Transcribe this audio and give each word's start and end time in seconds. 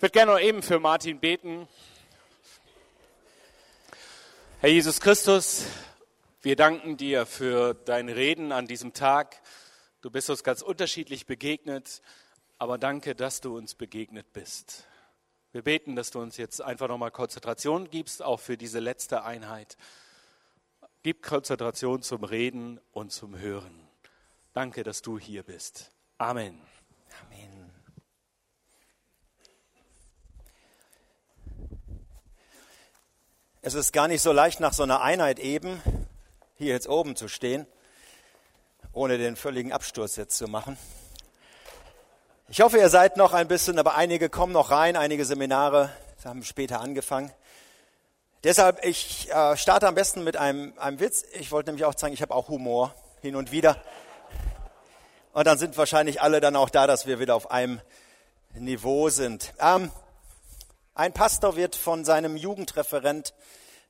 Ich 0.00 0.02
würde 0.02 0.12
gerne 0.12 0.32
noch 0.32 0.40
eben 0.40 0.62
für 0.62 0.80
Martin 0.80 1.20
beten. 1.20 1.68
Herr 4.60 4.70
Jesus 4.70 4.98
Christus, 4.98 5.66
wir 6.40 6.56
danken 6.56 6.96
dir 6.96 7.26
für 7.26 7.74
deine 7.74 8.16
Reden 8.16 8.50
an 8.50 8.66
diesem 8.66 8.94
Tag. 8.94 9.36
Du 10.00 10.10
bist 10.10 10.30
uns 10.30 10.42
ganz 10.42 10.62
unterschiedlich 10.62 11.26
begegnet, 11.26 12.00
aber 12.56 12.78
danke, 12.78 13.14
dass 13.14 13.42
du 13.42 13.58
uns 13.58 13.74
begegnet 13.74 14.32
bist. 14.32 14.86
Wir 15.52 15.60
beten, 15.60 15.96
dass 15.96 16.10
du 16.10 16.18
uns 16.18 16.38
jetzt 16.38 16.62
einfach 16.62 16.88
nochmal 16.88 17.10
Konzentration 17.10 17.90
gibst, 17.90 18.22
auch 18.22 18.40
für 18.40 18.56
diese 18.56 18.78
letzte 18.78 19.24
Einheit. 19.24 19.76
Gib 21.02 21.22
Konzentration 21.22 22.00
zum 22.00 22.24
Reden 22.24 22.80
und 22.92 23.12
zum 23.12 23.38
Hören. 23.38 23.86
Danke, 24.54 24.82
dass 24.82 25.02
du 25.02 25.18
hier 25.18 25.42
bist. 25.42 25.90
Amen. 26.16 26.58
Amen. 27.26 27.59
Es 33.62 33.74
ist 33.74 33.92
gar 33.92 34.08
nicht 34.08 34.22
so 34.22 34.32
leicht, 34.32 34.58
nach 34.60 34.72
so 34.72 34.84
einer 34.84 35.02
Einheit 35.02 35.38
eben 35.38 35.82
hier 36.56 36.72
jetzt 36.72 36.88
oben 36.88 37.14
zu 37.14 37.28
stehen, 37.28 37.66
ohne 38.94 39.18
den 39.18 39.36
völligen 39.36 39.70
Absturz 39.70 40.16
jetzt 40.16 40.38
zu 40.38 40.48
machen. 40.48 40.78
Ich 42.48 42.62
hoffe, 42.62 42.78
ihr 42.78 42.88
seid 42.88 43.18
noch 43.18 43.34
ein 43.34 43.48
bisschen, 43.48 43.78
aber 43.78 43.96
einige 43.96 44.30
kommen 44.30 44.54
noch 44.54 44.70
rein, 44.70 44.96
einige 44.96 45.26
Seminare 45.26 45.90
haben 46.24 46.42
später 46.42 46.80
angefangen. 46.80 47.30
Deshalb, 48.44 48.82
ich 48.82 49.30
äh, 49.30 49.54
starte 49.58 49.86
am 49.88 49.94
besten 49.94 50.24
mit 50.24 50.38
einem, 50.38 50.72
einem 50.78 50.98
Witz. 50.98 51.24
Ich 51.38 51.52
wollte 51.52 51.68
nämlich 51.68 51.84
auch 51.84 51.94
zeigen, 51.94 52.14
ich 52.14 52.22
habe 52.22 52.34
auch 52.34 52.48
Humor 52.48 52.94
hin 53.20 53.36
und 53.36 53.52
wieder. 53.52 53.76
Und 55.34 55.46
dann 55.46 55.58
sind 55.58 55.76
wahrscheinlich 55.76 56.22
alle 56.22 56.40
dann 56.40 56.56
auch 56.56 56.70
da, 56.70 56.86
dass 56.86 57.06
wir 57.06 57.20
wieder 57.20 57.34
auf 57.34 57.50
einem 57.50 57.82
Niveau 58.54 59.10
sind. 59.10 59.52
Ähm, 59.60 59.92
ein 60.94 61.12
Pastor 61.12 61.56
wird 61.56 61.76
von 61.76 62.04
seinem 62.04 62.36
Jugendreferent 62.36 63.32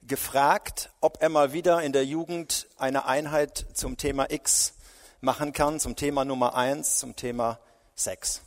gefragt, 0.03 0.91
ob 1.01 1.23
er 1.23 1.29
mal 1.29 1.53
wieder 1.53 1.83
in 1.83 1.93
der 1.93 2.05
Jugend 2.05 2.69
eine 2.77 3.07
Einheit 3.07 3.67
zum 3.75 3.97
Thema 3.97 4.31
X 4.31 4.75
machen 5.21 5.53
kann, 5.53 5.81
zum 5.81 5.97
Thema 5.97 6.25
Nummer 6.25 6.55
eins, 6.55 6.99
zum 6.99 7.17
Thema 7.17 7.59
Sex. 7.95 8.43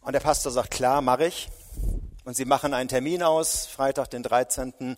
Und 0.00 0.12
der 0.12 0.20
Pastor 0.20 0.52
sagt, 0.52 0.70
klar, 0.70 1.02
mache 1.02 1.26
ich. 1.26 1.48
Und 2.24 2.36
sie 2.36 2.44
machen 2.44 2.74
einen 2.74 2.88
Termin 2.88 3.22
aus, 3.22 3.66
Freitag, 3.66 4.10
den 4.10 4.22
13., 4.22 4.96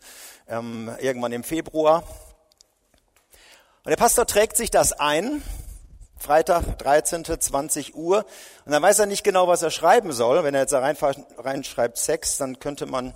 ähm, 0.49 0.91
irgendwann 1.01 1.33
im 1.33 1.45
Februar. 1.45 2.03
Und 3.85 3.91
der 3.91 3.97
Pastor 3.97 4.27
trägt 4.27 4.57
sich 4.57 4.71
das 4.71 4.93
ein 4.93 5.43
Freitag, 6.19 6.79
13., 6.79 7.25
20 7.25 7.95
Uhr. 7.95 8.27
Und 8.65 8.73
dann 8.73 8.83
weiß 8.83 8.99
er 8.99 9.07
nicht 9.07 9.25
genau, 9.25 9.49
was 9.49 9.63
er 9.63 9.71
schreiben 9.71 10.13
soll. 10.13 10.43
Wenn 10.45 10.55
er 10.55 10.63
jetzt 10.63 10.73
da 10.73 10.81
reinschreibt 10.81 11.97
Sex, 11.97 12.37
dann 12.39 12.59
könnte 12.59 12.87
man 12.87 13.15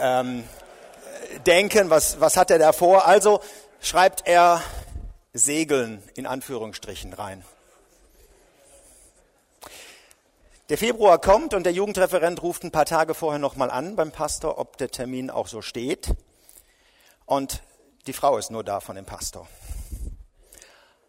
ähm, 0.00 0.44
denken, 1.46 1.90
was, 1.90 2.20
was 2.20 2.36
hat 2.36 2.50
er 2.50 2.58
da 2.58 2.72
vor? 2.72 3.06
Also 3.06 3.40
schreibt 3.80 4.26
er 4.26 4.62
Segeln 5.32 6.02
in 6.14 6.26
Anführungsstrichen 6.26 7.12
rein. 7.12 7.44
Der 10.68 10.76
Februar 10.76 11.18
kommt 11.18 11.54
und 11.54 11.64
der 11.64 11.72
Jugendreferent 11.72 12.42
ruft 12.42 12.62
ein 12.62 12.70
paar 12.70 12.84
Tage 12.84 13.14
vorher 13.14 13.38
nochmal 13.38 13.70
an 13.70 13.96
beim 13.96 14.12
Pastor, 14.12 14.58
ob 14.58 14.76
der 14.76 14.90
Termin 14.90 15.30
auch 15.30 15.46
so 15.46 15.62
steht. 15.62 16.08
Und 17.24 17.62
die 18.06 18.12
Frau 18.12 18.36
ist 18.36 18.50
nur 18.50 18.64
da 18.64 18.80
von 18.80 18.96
dem 18.96 19.06
Pastor. 19.06 19.48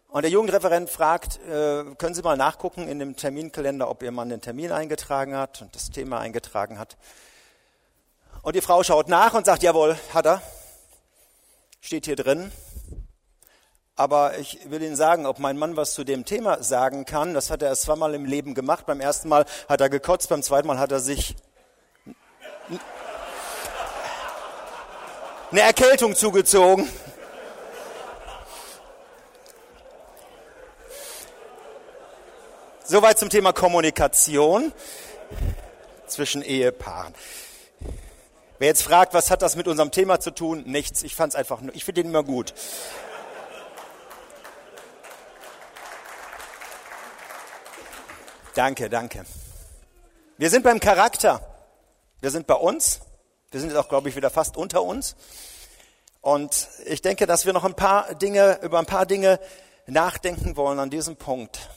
Und 0.08 0.22
der 0.22 0.30
Jugendreferent 0.30 0.90
fragt, 0.90 1.38
äh, 1.46 1.84
können 1.98 2.14
Sie 2.14 2.22
mal 2.22 2.36
nachgucken 2.36 2.88
in 2.88 2.98
dem 2.98 3.16
Terminkalender, 3.16 3.88
ob 3.88 4.02
Ihr 4.02 4.10
Mann 4.10 4.28
den 4.28 4.40
Termin 4.40 4.72
eingetragen 4.72 5.36
hat 5.36 5.62
und 5.62 5.74
das 5.74 5.90
Thema 5.90 6.18
eingetragen 6.18 6.78
hat. 6.78 6.96
Und 8.42 8.56
die 8.56 8.62
Frau 8.62 8.82
schaut 8.82 9.08
nach 9.08 9.34
und 9.34 9.44
sagt, 9.44 9.62
jawohl, 9.62 9.98
hat 10.14 10.26
er. 10.26 10.42
Steht 11.80 12.06
hier 12.06 12.16
drin. 12.16 12.50
Aber 13.96 14.38
ich 14.38 14.58
will 14.70 14.82
Ihnen 14.82 14.96
sagen, 14.96 15.26
ob 15.26 15.38
mein 15.38 15.58
Mann 15.58 15.76
was 15.76 15.92
zu 15.92 16.04
dem 16.04 16.24
Thema 16.24 16.62
sagen 16.62 17.04
kann, 17.04 17.34
das 17.34 17.50
hat 17.50 17.60
er 17.60 17.68
erst 17.68 17.82
zweimal 17.82 18.14
im 18.14 18.24
Leben 18.24 18.54
gemacht. 18.54 18.86
Beim 18.86 19.00
ersten 19.00 19.28
Mal 19.28 19.44
hat 19.68 19.82
er 19.82 19.90
gekotzt, 19.90 20.30
beim 20.30 20.42
zweiten 20.42 20.68
Mal 20.68 20.78
hat 20.78 20.90
er 20.90 21.00
sich 21.00 21.36
eine 25.50 25.60
Erkältung 25.60 26.14
zugezogen. 26.14 26.88
Soweit 32.84 33.18
zum 33.18 33.28
Thema 33.28 33.52
Kommunikation 33.52 34.72
zwischen 36.06 36.40
Ehepaaren. 36.40 37.14
Wer 38.60 38.68
jetzt 38.68 38.82
fragt, 38.82 39.14
was 39.14 39.30
hat 39.30 39.40
das 39.40 39.56
mit 39.56 39.66
unserem 39.68 39.90
Thema 39.90 40.20
zu 40.20 40.32
tun? 40.32 40.64
Nichts. 40.66 41.02
Ich 41.02 41.14
fand 41.14 41.32
es 41.32 41.34
einfach 41.34 41.62
nur, 41.62 41.74
ich 41.74 41.86
finde 41.86 42.02
ihn 42.02 42.08
immer 42.08 42.22
gut. 42.22 42.52
Danke, 48.54 48.90
danke. 48.90 49.24
Wir 50.36 50.50
sind 50.50 50.62
beim 50.62 50.78
Charakter. 50.78 51.40
Wir 52.20 52.30
sind 52.30 52.46
bei 52.46 52.54
uns. 52.54 53.00
Wir 53.50 53.60
sind 53.60 53.70
jetzt 53.70 53.78
auch, 53.78 53.88
glaube 53.88 54.10
ich, 54.10 54.16
wieder 54.16 54.28
fast 54.28 54.58
unter 54.58 54.82
uns. 54.82 55.16
Und 56.20 56.68
ich 56.84 57.00
denke, 57.00 57.26
dass 57.26 57.46
wir 57.46 57.54
noch 57.54 57.64
ein 57.64 57.72
paar 57.72 58.14
Dinge, 58.14 58.58
über 58.60 58.78
ein 58.78 58.84
paar 58.84 59.06
Dinge 59.06 59.40
nachdenken 59.86 60.54
wollen 60.58 60.80
an 60.80 60.90
diesem 60.90 61.16
Punkt. 61.16 61.70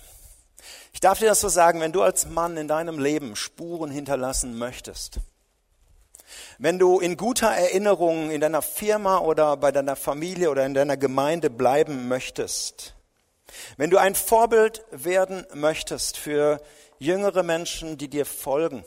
Ich 0.92 1.00
darf 1.00 1.20
dir 1.20 1.30
das 1.30 1.40
so 1.40 1.48
sagen, 1.48 1.80
wenn 1.80 1.94
du 1.94 2.02
als 2.02 2.28
Mann 2.28 2.58
in 2.58 2.68
deinem 2.68 3.00
Leben 3.00 3.38
Spuren 3.38 3.90
hinterlassen 3.90 4.58
möchtest, 4.58 5.22
wenn 6.58 6.80
du 6.80 7.00
in 7.00 7.18
guter 7.18 7.50
Erinnerung 7.50 8.32
in 8.32 8.42
deiner 8.42 8.62
Firma 8.62 9.20
oder 9.20 9.58
bei 9.58 9.72
deiner 9.72 9.96
Familie 9.96 10.50
oder 10.50 10.66
in 10.66 10.74
deiner 10.74 10.98
Gemeinde 10.98 11.50
bleiben 11.50 12.08
möchtest, 12.08 12.96
wenn 13.78 13.90
du 13.90 13.98
ein 13.98 14.16
Vorbild 14.16 14.84
werden 14.92 15.46
möchtest 15.54 16.18
für 16.18 16.62
jüngere 17.00 17.44
Menschen, 17.44 17.98
die 17.98 18.08
dir 18.08 18.26
folgen, 18.26 18.84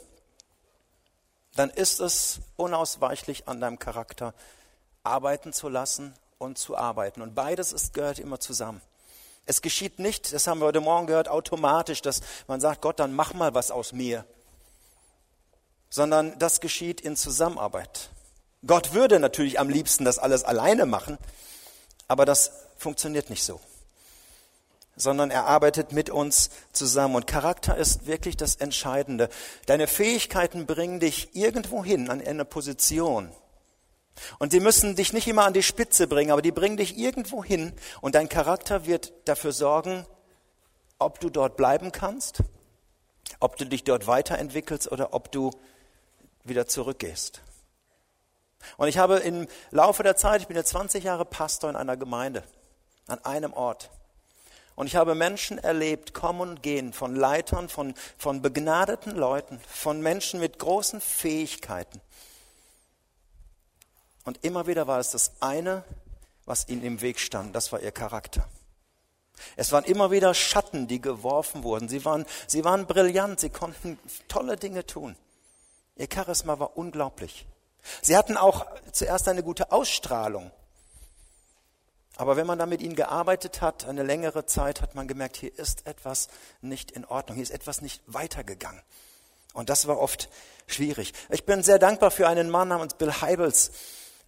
dann 1.55 1.71
ist 1.71 2.01
es 2.01 2.41
unausweichlich 2.57 3.49
an 3.49 3.61
deinem 3.61 3.79
Charakter 3.79 4.35
arbeiten 5.03 5.53
zu 5.53 5.69
lassen 5.69 6.15
und 6.39 6.59
zu 6.59 6.77
arbeiten. 6.77 7.23
Und 7.23 7.35
beides 7.35 7.73
ist, 7.73 7.95
gehört 7.95 8.19
immer 8.19 8.41
zusammen. 8.41 8.83
Es 9.47 9.63
geschieht 9.63 10.01
nicht, 10.01 10.33
das 10.33 10.47
haben 10.47 10.61
wir 10.61 10.67
heute 10.67 10.81
Morgen 10.81 11.07
gehört, 11.07 11.29
automatisch, 11.29 12.03
dass 12.03 12.21
man 12.49 12.61
sagt, 12.61 12.83
Gott, 12.83 12.99
dann 12.99 13.15
mach 13.15 13.33
mal 13.33 13.55
was 13.55 13.71
aus 13.71 13.93
mir. 13.93 14.27
Sondern 15.97 16.39
das 16.39 16.61
geschieht 16.61 17.01
in 17.01 17.17
Zusammenarbeit. 17.17 18.11
Gott 18.67 18.93
würde 18.93 19.19
natürlich 19.19 19.59
am 19.59 19.71
liebsten 19.71 20.05
das 20.05 20.19
alles 20.19 20.45
alleine 20.45 20.85
machen, 20.85 21.17
aber 22.07 22.27
das 22.27 22.53
funktioniert 22.77 23.31
nicht 23.31 23.45
so. 23.45 23.63
Sondern 24.95 25.31
er 25.31 25.47
arbeitet 25.47 25.93
mit 25.93 26.11
uns 26.11 26.51
zusammen. 26.71 27.15
Und 27.15 27.27
Charakter 27.27 27.79
ist 27.79 28.07
wirklich 28.07 28.37
das 28.37 28.57
Entscheidende. 28.57 29.31
Deine 29.65 29.87
Fähigkeiten 29.87 30.67
bringen 30.67 31.01
dich 31.01 31.35
irgendwo 31.35 31.83
hin 31.83 32.11
an 32.11 32.21
eine 32.21 32.45
Position, 32.45 33.33
und 34.39 34.53
die 34.53 34.61
müssen 34.61 34.97
dich 34.97 35.15
nicht 35.15 35.27
immer 35.29 35.47
an 35.47 35.55
die 35.55 35.63
Spitze 35.63 36.07
bringen, 36.07 36.31
aber 36.31 36.43
die 36.43 36.53
bringen 36.53 36.77
dich 36.77 36.99
irgendwo 36.99 37.43
hin 37.43 37.73
und 38.03 38.15
dein 38.15 38.29
Charakter 38.29 38.85
wird 38.85 39.15
dafür 39.25 39.53
sorgen, 39.53 40.05
ob 40.99 41.21
du 41.21 41.31
dort 41.31 41.57
bleiben 41.57 41.91
kannst, 41.91 42.43
ob 43.41 43.57
du 43.57 43.65
dich 43.65 43.85
dort 43.85 44.07
weiterentwickelst 44.07 44.93
oder 44.93 45.15
ob 45.15 45.33
du 45.33 45.51
wieder 46.49 46.67
zurückgehst. 46.67 47.43
Und 48.77 48.89
ich 48.89 48.99
habe 48.99 49.19
im 49.19 49.47
Laufe 49.71 50.03
der 50.03 50.17
Zeit, 50.17 50.41
ich 50.41 50.49
bin 50.49 50.57
jetzt 50.57 50.71
20 50.71 51.05
Jahre 51.05 51.25
Pastor 51.25 51.71
in 51.71 51.77
einer 51.77 51.97
Gemeinde, 51.97 52.43
an 53.07 53.25
einem 53.25 53.53
Ort. 53.53 53.91
Und 54.75 54.89
ich 54.89 54.97
habe 54.97 55.15
Menschen 55.15 55.59
erlebt, 55.59 56.13
kommen 56.13 56.41
und 56.41 56.63
gehen, 56.63 56.93
von 56.93 57.17
Leitern, 57.17 57.69
von, 57.69 57.95
von 58.19 58.43
begnadeten 58.43 59.17
Leuten, 59.17 59.59
von 59.67 60.01
Menschen 60.01 60.39
mit 60.41 60.59
großen 60.59 61.01
Fähigkeiten. 61.01 62.01
Und 64.25 64.45
immer 64.45 64.67
wieder 64.67 64.87
war 64.87 64.99
es 64.99 65.13
das 65.13 65.33
eine, 65.41 65.85
was 66.45 66.69
ihnen 66.69 66.83
im 66.85 67.01
Weg 67.01 67.19
stand, 67.21 67.57
das 67.57 67.73
war 67.73 67.81
ihr 67.81 67.93
Charakter. 67.93 68.47
Es 69.57 69.73
waren 69.73 69.85
immer 69.85 70.11
wieder 70.11 70.35
Schatten, 70.35 70.89
die 70.89 71.01
geworfen 71.01 71.63
wurden. 71.63 71.89
Sie 71.89 72.05
waren, 72.05 72.25
sie 72.47 72.65
waren 72.65 72.87
brillant, 72.87 73.41
sie 73.41 73.51
konnten 73.51 73.99
tolle 74.29 74.57
Dinge 74.57 74.87
tun. 74.87 75.17
Ihr 75.97 76.09
Charisma 76.13 76.59
war 76.59 76.77
unglaublich. 76.77 77.47
Sie 78.03 78.17
hatten 78.17 78.37
auch 78.37 78.67
zuerst 78.93 79.29
eine 79.29 79.43
gute 79.43 79.73
Ausstrahlung. 79.73 80.51
Aber 82.17 82.37
wenn 82.37 82.47
man 82.47 82.59
da 82.59 82.67
mit 82.67 82.81
ihnen 82.81 82.97
gearbeitet 82.97 83.61
hat, 83.61 83.87
eine 83.87 84.03
längere 84.03 84.47
Zeit, 84.47 84.81
hat 84.81 84.95
man 84.95 85.07
gemerkt, 85.07 85.37
hier 85.37 85.57
ist 85.59 85.87
etwas 85.87 86.29
nicht 86.63 86.91
in 86.91 87.05
Ordnung, 87.05 87.37
hier 87.37 87.43
ist 87.43 87.51
etwas 87.51 87.83
nicht 87.83 88.03
weitergegangen. 88.07 88.83
Und 89.53 89.69
das 89.69 89.87
war 89.87 89.99
oft 89.99 90.29
schwierig. 90.67 91.13
Ich 91.31 91.45
bin 91.45 91.63
sehr 91.63 91.79
dankbar 91.79 92.11
für 92.11 92.29
einen 92.29 92.51
Mann 92.51 92.69
namens 92.69 92.95
Bill 92.95 93.13
Heibels, 93.13 93.71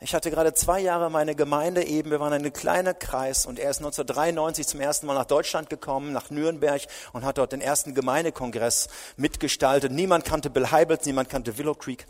Ich 0.00 0.14
hatte 0.14 0.30
gerade 0.30 0.54
zwei 0.54 0.78
Jahre 0.78 1.10
meine 1.10 1.34
Gemeinde 1.34 1.84
eben, 1.84 2.12
wir 2.12 2.20
waren 2.20 2.32
ein 2.32 2.52
kleiner 2.52 2.94
Kreis 2.94 3.46
und 3.46 3.58
er 3.58 3.70
ist 3.70 3.78
1993 3.78 4.64
zum 4.64 4.80
ersten 4.80 5.06
Mal 5.06 5.14
nach 5.14 5.24
Deutschland 5.24 5.68
gekommen, 5.68 6.12
nach 6.12 6.30
Nürnberg 6.30 6.82
und 7.12 7.24
hat 7.24 7.38
dort 7.38 7.50
den 7.50 7.60
ersten 7.60 7.96
Gemeindekongress 7.96 8.86
mitgestaltet. 9.16 9.90
Niemand 9.90 10.24
kannte 10.24 10.50
Bill 10.50 10.70
Heibels, 10.70 11.04
niemand 11.04 11.28
kannte 11.28 11.58
Willow 11.58 11.74
Creek. 11.74 12.06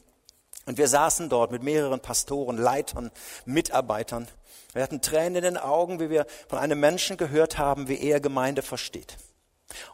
Und 0.66 0.76
wir 0.76 0.86
saßen 0.86 1.30
dort 1.30 1.50
mit 1.50 1.62
mehreren 1.62 2.00
Pastoren, 2.00 2.58
Leitern, 2.58 3.10
Mitarbeitern. 3.46 4.28
Wir 4.74 4.82
hatten 4.82 5.00
Tränen 5.00 5.36
in 5.36 5.54
den 5.54 5.56
Augen, 5.56 5.98
wie 5.98 6.10
wir 6.10 6.26
von 6.46 6.58
einem 6.58 6.78
Menschen 6.78 7.16
gehört 7.16 7.56
haben, 7.56 7.88
wie 7.88 7.98
er 7.98 8.20
Gemeinde 8.20 8.60
versteht. 8.60 9.16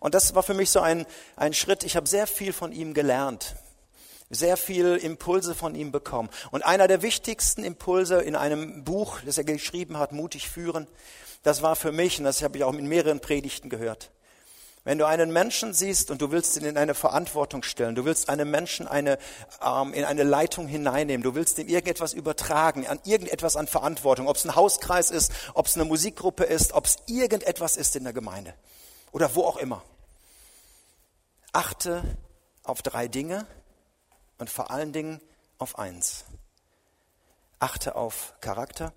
Und 0.01 0.15
das 0.15 0.35
war 0.35 0.43
für 0.43 0.55
mich 0.55 0.71
so 0.71 0.81
ein, 0.81 1.07
ein 1.37 1.55
Schritt. 1.55 1.85
Ich 1.85 1.95
habe 1.95 2.09
sehr 2.09 2.27
viel 2.27 2.53
von 2.53 2.73
ihm 2.73 2.93
gelernt 2.93 3.55
sehr 4.35 4.57
viel 4.57 4.97
Impulse 4.97 5.55
von 5.55 5.75
ihm 5.75 5.93
bekommen. 5.93 6.29
Und 6.51 6.65
einer 6.65 6.89
der 6.89 7.03
wichtigsten 7.03 7.65
Impulse 7.65 8.21
in 8.21 8.37
einem 8.37 8.85
Buch, 8.85 9.21
das 9.25 9.39
er 9.39 9.45
geschrieben 9.45 9.99
hat, 9.99 10.13
Mutig 10.13 10.49
führen, 10.49 10.87
das 11.43 11.63
war 11.63 11.77
für 11.77 11.93
mich, 11.93 12.19
und 12.19 12.25
das 12.25 12.43
habe 12.43 12.57
ich 12.59 12.65
auch 12.65 12.73
in 12.73 12.87
mehreren 12.87 13.21
Predigten 13.21 13.69
gehört. 13.69 14.11
Wenn 14.85 14.99
du 14.99 15.07
einen 15.07 15.33
Menschen 15.33 15.73
siehst 15.73 16.11
und 16.11 16.21
du 16.21 16.31
willst 16.31 16.59
ihn 16.59 16.65
in 16.65 16.77
eine 16.77 16.95
Verantwortung 16.95 17.63
stellen, 17.63 17.95
du 17.95 18.05
willst 18.05 18.29
einem 18.29 18.51
Menschen 18.51 18.87
eine, 18.87 19.19
ähm, 19.65 19.95
in 19.95 20.05
eine 20.05 20.25
Leitung 20.25 20.67
hineinnehmen, 20.67 21.23
du 21.23 21.35
willst 21.35 21.59
ihm 21.59 21.69
irgendetwas 21.69 22.13
übertragen, 22.13 22.87
an 22.87 23.01
irgendetwas 23.05 23.57
an 23.57 23.67
Verantwortung, 23.67 24.29
ob 24.29 24.37
es 24.37 24.45
ein 24.45 24.55
Hauskreis 24.55 25.11
ist, 25.11 25.33
ob 25.55 25.67
es 25.67 25.77
eine 25.77 25.87
Musikgruppe 25.87 26.45
ist, 26.45 26.75
ob 26.75 26.85
es 26.85 26.99
irgendetwas 27.07 27.79
ist 27.79 27.97
in 27.97 28.05
der 28.05 28.13
Gemeinde 28.13 28.53
oder 29.13 29.35
wo 29.35 29.45
auch 29.45 29.57
immer. 29.57 29.83
Achte 31.53 32.03
auf 32.63 32.83
drei 32.83 33.09
Dinge, 33.09 33.47
und 34.39 34.51
vor 34.51 34.71
allen 34.71 34.93
Dingen 34.93 35.21
auf 35.59 35.79
eins. 35.79 36.25
Achte 37.59 37.95
auf 37.97 38.35
Charakter, 38.41 38.93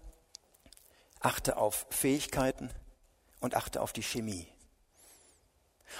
achte 1.19 1.57
auf 1.57 1.85
Fähigkeiten 1.89 2.69
und 3.39 3.55
achte 3.55 3.81
auf 3.81 3.93
die 3.93 4.03
Chemie. 4.03 4.47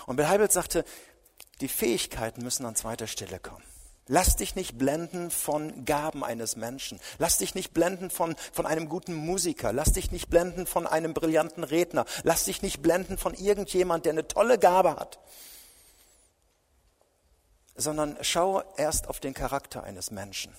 Und 0.06 0.18
Bill 0.18 0.28
Heibels 0.28 0.54
sagte, 0.54 0.84
die 1.62 1.68
Fähigkeiten 1.68 2.44
müssen 2.44 2.66
an 2.66 2.76
zweiter 2.76 3.08
Stelle 3.08 3.40
kommen. 3.40 3.64
Lass 4.10 4.38
dich 4.38 4.56
nicht 4.56 4.78
blenden 4.78 5.32
von 5.32 5.84
Gaben 5.84 6.24
eines 6.24 6.56
Menschen. 6.56 7.00
Lass 7.18 7.40
dich 7.40 7.56
nicht 7.56 7.74
blenden 7.74 8.10
von, 8.10 8.38
von 8.54 8.66
einem 8.66 8.88
guten 8.88 9.14
Musiker. 9.14 9.74
Lass 9.74 9.92
dich 9.92 10.12
nicht 10.12 10.30
blenden 10.30 10.66
von 10.66 10.88
einem 10.88 11.14
brillanten 11.14 11.66
Redner. 11.66 12.06
Lass 12.24 12.46
dich 12.46 12.62
nicht 12.62 12.82
blenden 12.82 13.18
von 13.18 13.34
irgendjemand, 13.34 14.06
der 14.06 14.14
eine 14.14 14.28
tolle 14.28 14.60
Gabe 14.60 14.96
hat 14.96 15.20
sondern 17.78 18.18
schau 18.22 18.64
erst 18.76 19.08
auf 19.08 19.20
den 19.20 19.34
Charakter 19.34 19.84
eines 19.84 20.12
Menschen. 20.12 20.54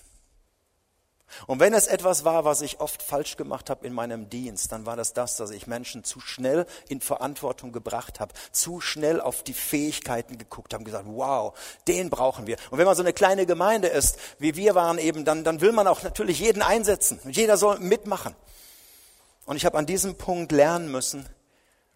Und 1.47 1.59
wenn 1.59 1.73
es 1.73 1.87
etwas 1.87 2.25
war, 2.25 2.43
was 2.43 2.61
ich 2.61 2.79
oft 2.79 3.03
falsch 3.03 3.37
gemacht 3.37 3.69
habe 3.69 3.85
in 3.85 3.93
meinem 3.93 4.29
Dienst, 4.29 4.71
dann 4.71 4.85
war 4.85 4.95
das 4.95 5.13
das, 5.13 5.35
dass 5.35 5.51
ich 5.51 5.67
Menschen 5.67 6.03
zu 6.03 6.19
schnell 6.19 6.65
in 6.87 7.01
Verantwortung 7.01 7.71
gebracht 7.71 8.19
habe, 8.19 8.33
zu 8.51 8.81
schnell 8.81 9.21
auf 9.21 9.43
die 9.43 9.53
Fähigkeiten 9.53 10.37
geguckt 10.37 10.73
habe, 10.73 10.83
gesagt, 10.83 11.05
wow, 11.07 11.53
den 11.87 12.09
brauchen 12.09 12.47
wir. 12.47 12.57
Und 12.71 12.79
wenn 12.79 12.85
man 12.85 12.95
so 12.95 13.03
eine 13.03 13.13
kleine 13.13 13.45
Gemeinde 13.45 13.87
ist, 13.89 14.17
wie 14.39 14.55
wir 14.55 14.75
waren 14.75 14.97
eben, 14.97 15.23
dann, 15.23 15.43
dann 15.43 15.61
will 15.61 15.71
man 15.71 15.87
auch 15.87 16.01
natürlich 16.01 16.39
jeden 16.39 16.61
einsetzen. 16.61 17.19
Jeder 17.25 17.57
soll 17.57 17.79
mitmachen. 17.79 18.35
Und 19.45 19.55
ich 19.55 19.65
habe 19.65 19.77
an 19.77 19.85
diesem 19.85 20.15
Punkt 20.15 20.51
lernen 20.51 20.91
müssen, 20.91 21.27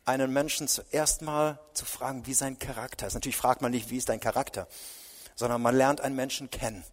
einen 0.06 0.31
Menschen 0.34 0.68
zuerst 0.68 1.22
mal 1.22 1.60
zu 1.74 1.86
fragen, 1.86 2.25
wie 2.25 2.34
sein 2.34 2.60
Charakter 2.60 3.08
ist. 3.08 3.14
Natürlich 3.14 3.38
fragt 3.38 3.62
man 3.62 3.72
nicht, 3.72 3.90
wie 3.90 3.98
ist 3.98 4.10
dein 4.10 4.20
Charakter, 4.20 4.68
sondern 5.36 5.62
man 5.62 5.76
lernt 5.76 6.02
einen 6.02 6.16
Menschen 6.16 6.50
kennen. 6.50 6.84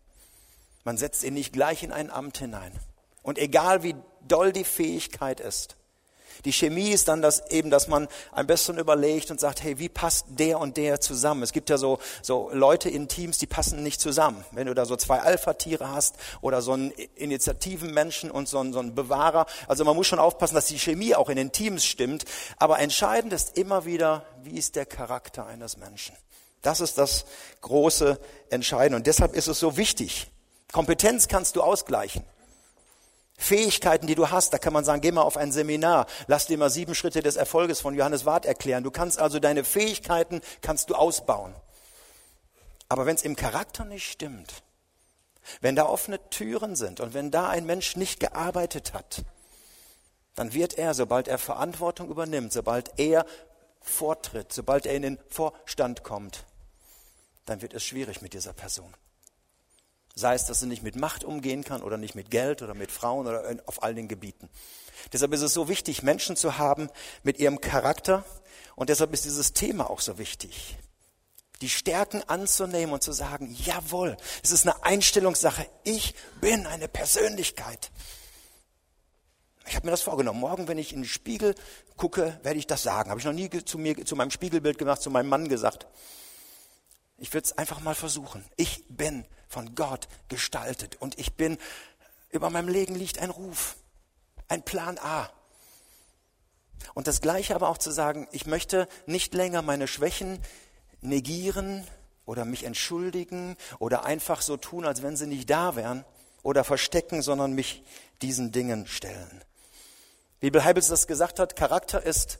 Man 0.84 0.96
setzt 0.96 1.24
ihn 1.24 1.34
nicht 1.34 1.52
gleich 1.52 1.82
in 1.82 1.92
ein 1.92 2.10
Amt 2.10 2.38
hinein. 2.38 2.72
Und 3.22 3.38
egal 3.38 3.82
wie 3.82 3.94
doll 4.26 4.52
die 4.52 4.64
Fähigkeit 4.64 5.40
ist, 5.40 5.76
die 6.44 6.52
Chemie 6.52 6.90
ist 6.90 7.08
dann 7.08 7.22
das 7.22 7.50
eben, 7.50 7.70
dass 7.70 7.88
man 7.88 8.08
am 8.32 8.46
besten 8.46 8.78
überlegt 8.78 9.30
und 9.30 9.40
sagt, 9.40 9.62
hey, 9.62 9.78
wie 9.78 9.88
passt 9.88 10.26
der 10.28 10.58
und 10.58 10.76
der 10.76 11.00
zusammen? 11.00 11.42
Es 11.42 11.52
gibt 11.52 11.68
ja 11.68 11.76
so, 11.76 11.98
so 12.22 12.50
Leute 12.52 12.88
in 12.88 13.08
Teams, 13.08 13.38
die 13.38 13.46
passen 13.46 13.82
nicht 13.82 14.00
zusammen. 14.00 14.42
Wenn 14.52 14.66
du 14.66 14.74
da 14.74 14.86
so 14.86 14.96
zwei 14.96 15.20
Alpha-Tiere 15.20 15.90
hast 15.90 16.16
oder 16.40 16.62
so 16.62 16.72
einen 16.72 16.90
Initiativenmenschen 16.90 18.30
und 18.30 18.48
so 18.48 18.58
einen, 18.58 18.72
so 18.72 18.78
einen 18.78 18.94
Bewahrer. 18.94 19.46
Also 19.68 19.84
man 19.84 19.96
muss 19.96 20.06
schon 20.06 20.18
aufpassen, 20.18 20.54
dass 20.54 20.66
die 20.66 20.78
Chemie 20.78 21.14
auch 21.14 21.28
in 21.28 21.36
den 21.36 21.52
Teams 21.52 21.84
stimmt. 21.84 22.24
Aber 22.58 22.78
entscheidend 22.78 23.32
ist 23.32 23.58
immer 23.58 23.84
wieder, 23.84 24.24
wie 24.42 24.58
ist 24.58 24.76
der 24.76 24.86
Charakter 24.86 25.46
eines 25.46 25.76
Menschen? 25.76 26.16
Das 26.62 26.80
ist 26.80 26.98
das 26.98 27.24
große 27.62 28.18
Entscheiden. 28.50 28.94
Und 28.94 29.06
deshalb 29.06 29.34
ist 29.34 29.48
es 29.48 29.58
so 29.58 29.76
wichtig. 29.76 30.30
Kompetenz 30.72 31.28
kannst 31.28 31.56
du 31.56 31.62
ausgleichen. 31.62 32.24
Fähigkeiten, 33.36 34.06
die 34.06 34.14
du 34.14 34.30
hast, 34.30 34.52
da 34.52 34.58
kann 34.58 34.74
man 34.74 34.84
sagen, 34.84 35.00
geh 35.00 35.12
mal 35.12 35.22
auf 35.22 35.38
ein 35.38 35.50
Seminar, 35.50 36.06
lass 36.26 36.46
dir 36.46 36.58
mal 36.58 36.68
sieben 36.68 36.94
Schritte 36.94 37.22
des 37.22 37.36
Erfolges 37.36 37.80
von 37.80 37.94
Johannes 37.94 38.26
Wart 38.26 38.44
erklären. 38.44 38.84
Du 38.84 38.90
kannst 38.90 39.18
also 39.18 39.38
deine 39.38 39.64
Fähigkeiten, 39.64 40.42
kannst 40.60 40.90
du 40.90 40.94
ausbauen. 40.94 41.54
Aber 42.90 43.06
wenn 43.06 43.16
es 43.16 43.22
im 43.22 43.36
Charakter 43.36 43.86
nicht 43.86 44.10
stimmt, 44.10 44.62
wenn 45.62 45.74
da 45.74 45.86
offene 45.86 46.20
Türen 46.28 46.76
sind 46.76 47.00
und 47.00 47.14
wenn 47.14 47.30
da 47.30 47.48
ein 47.48 47.64
Mensch 47.64 47.96
nicht 47.96 48.20
gearbeitet 48.20 48.92
hat, 48.92 49.22
dann 50.34 50.52
wird 50.52 50.74
er, 50.74 50.92
sobald 50.92 51.26
er 51.26 51.38
Verantwortung 51.38 52.10
übernimmt, 52.10 52.52
sobald 52.52 52.98
er 52.98 53.24
vortritt, 53.80 54.52
sobald 54.52 54.84
er 54.84 54.94
in 54.94 55.02
den 55.02 55.18
Vorstand 55.28 56.04
kommt, 56.04 56.44
dann 57.46 57.62
wird 57.62 57.74
es 57.74 57.84
schwierig 57.84 58.22
mit 58.22 58.34
dieser 58.34 58.52
Person. 58.52 58.94
Sei 60.14 60.34
es, 60.34 60.44
dass 60.44 60.60
sie 60.60 60.66
nicht 60.66 60.82
mit 60.82 60.96
Macht 60.96 61.24
umgehen 61.24 61.64
kann 61.64 61.82
oder 61.82 61.96
nicht 61.96 62.14
mit 62.14 62.30
Geld 62.30 62.62
oder 62.62 62.74
mit 62.74 62.90
Frauen 62.90 63.26
oder 63.26 63.56
auf 63.66 63.82
all 63.82 63.94
den 63.94 64.08
Gebieten. 64.08 64.50
Deshalb 65.12 65.32
ist 65.32 65.42
es 65.42 65.54
so 65.54 65.68
wichtig, 65.68 66.02
Menschen 66.02 66.36
zu 66.36 66.58
haben 66.58 66.90
mit 67.22 67.38
ihrem 67.38 67.60
Charakter. 67.60 68.24
Und 68.76 68.90
deshalb 68.90 69.12
ist 69.12 69.24
dieses 69.24 69.52
Thema 69.52 69.88
auch 69.88 70.00
so 70.00 70.18
wichtig. 70.18 70.76
Die 71.60 71.68
Stärken 71.68 72.22
anzunehmen 72.26 72.92
und 72.92 73.02
zu 73.02 73.12
sagen, 73.12 73.54
jawohl, 73.64 74.16
es 74.42 74.50
ist 74.50 74.66
eine 74.66 74.82
Einstellungssache. 74.84 75.66
Ich 75.84 76.14
bin 76.40 76.66
eine 76.66 76.88
Persönlichkeit. 76.88 77.90
Ich 79.66 79.76
habe 79.76 79.86
mir 79.86 79.92
das 79.92 80.02
vorgenommen. 80.02 80.40
Morgen, 80.40 80.68
wenn 80.68 80.78
ich 80.78 80.92
in 80.92 81.02
den 81.02 81.08
Spiegel 81.08 81.54
gucke, 81.96 82.38
werde 82.42 82.58
ich 82.58 82.66
das 82.66 82.82
sagen. 82.82 83.10
Habe 83.10 83.20
ich 83.20 83.26
noch 83.26 83.32
nie 83.32 83.48
zu 83.50 83.78
mir, 83.78 84.04
zu 84.04 84.16
meinem 84.16 84.30
Spiegelbild 84.30 84.78
gemacht, 84.78 85.02
zu 85.02 85.10
meinem 85.10 85.28
Mann 85.28 85.48
gesagt. 85.48 85.86
Ich 87.20 87.34
würde 87.34 87.44
es 87.44 87.58
einfach 87.58 87.80
mal 87.80 87.94
versuchen. 87.94 88.42
Ich 88.56 88.82
bin 88.88 89.26
von 89.46 89.74
Gott 89.74 90.08
gestaltet 90.28 90.96
und 91.00 91.18
ich 91.18 91.34
bin, 91.34 91.58
über 92.30 92.48
meinem 92.48 92.68
Leben 92.68 92.94
liegt 92.94 93.18
ein 93.18 93.28
Ruf, 93.28 93.76
ein 94.48 94.62
Plan 94.62 94.98
A. 94.98 95.30
Und 96.94 97.06
das 97.06 97.20
Gleiche 97.20 97.54
aber 97.54 97.68
auch 97.68 97.76
zu 97.76 97.90
sagen, 97.90 98.26
ich 98.32 98.46
möchte 98.46 98.88
nicht 99.04 99.34
länger 99.34 99.60
meine 99.60 99.86
Schwächen 99.86 100.40
negieren 101.02 101.86
oder 102.24 102.46
mich 102.46 102.64
entschuldigen 102.64 103.56
oder 103.78 104.06
einfach 104.06 104.40
so 104.40 104.56
tun, 104.56 104.86
als 104.86 105.02
wenn 105.02 105.16
sie 105.16 105.26
nicht 105.26 105.50
da 105.50 105.76
wären 105.76 106.06
oder 106.42 106.64
verstecken, 106.64 107.20
sondern 107.20 107.52
mich 107.52 107.82
diesen 108.22 108.50
Dingen 108.50 108.86
stellen. 108.86 109.44
Wie 110.40 110.50
Bill 110.50 110.64
Heibels 110.64 110.88
das 110.88 111.06
gesagt 111.06 111.38
hat, 111.38 111.54
Charakter 111.54 112.02
ist 112.02 112.38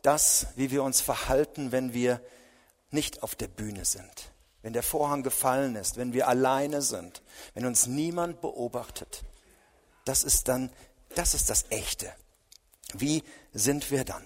das, 0.00 0.46
wie 0.56 0.70
wir 0.70 0.82
uns 0.82 1.02
verhalten, 1.02 1.70
wenn 1.70 1.92
wir 1.92 2.22
nicht 2.92 3.22
auf 3.22 3.34
der 3.34 3.48
Bühne 3.48 3.84
sind, 3.84 4.32
wenn 4.62 4.72
der 4.72 4.82
Vorhang 4.82 5.22
gefallen 5.22 5.76
ist, 5.76 5.96
wenn 5.96 6.12
wir 6.12 6.28
alleine 6.28 6.82
sind, 6.82 7.22
wenn 7.54 7.66
uns 7.66 7.86
niemand 7.86 8.40
beobachtet. 8.40 9.22
Das 10.04 10.24
ist 10.24 10.48
dann, 10.48 10.70
das 11.14 11.34
ist 11.34 11.50
das 11.50 11.66
Echte. 11.70 12.12
Wie 12.94 13.22
sind 13.52 13.90
wir 13.90 14.04
dann? 14.04 14.22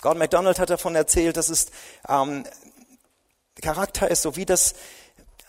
Gordon 0.00 0.18
MacDonald 0.18 0.58
hat 0.58 0.70
davon 0.70 0.94
erzählt, 0.94 1.36
dass 1.36 1.48
es 1.48 1.66
ähm, 2.08 2.44
Charakter 3.62 4.10
ist, 4.10 4.22
so 4.22 4.36
wie 4.36 4.44
das 4.44 4.74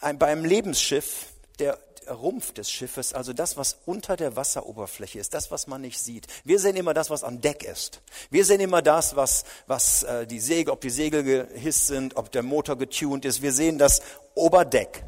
ein, 0.01 0.19
bei 0.19 0.27
einem 0.27 0.45
Lebensschiff 0.45 1.27
der 1.59 1.79
Rumpf 2.09 2.53
des 2.53 2.71
Schiffes, 2.71 3.13
also 3.13 3.33
das, 3.33 3.57
was 3.57 3.77
unter 3.85 4.15
der 4.15 4.35
Wasseroberfläche 4.35 5.19
ist, 5.19 5.33
das, 5.33 5.51
was 5.51 5.67
man 5.67 5.81
nicht 5.81 5.99
sieht. 5.99 6.27
Wir 6.43 6.59
sehen 6.59 6.75
immer 6.75 6.93
das, 6.93 7.09
was 7.09 7.23
am 7.23 7.41
Deck 7.41 7.63
ist. 7.63 8.01
Wir 8.29 8.45
sehen 8.45 8.59
immer 8.59 8.81
das, 8.81 9.15
was, 9.15 9.43
was 9.67 10.03
äh, 10.03 10.27
die 10.27 10.39
Segel, 10.39 10.71
ob 10.71 10.81
die 10.81 10.89
Segel 10.89 11.23
gehisst 11.23 11.87
sind, 11.87 12.15
ob 12.17 12.31
der 12.31 12.43
Motor 12.43 12.77
getuned 12.77 13.25
ist. 13.25 13.41
Wir 13.41 13.51
sehen 13.51 13.77
das 13.77 14.01
Oberdeck. 14.33 15.03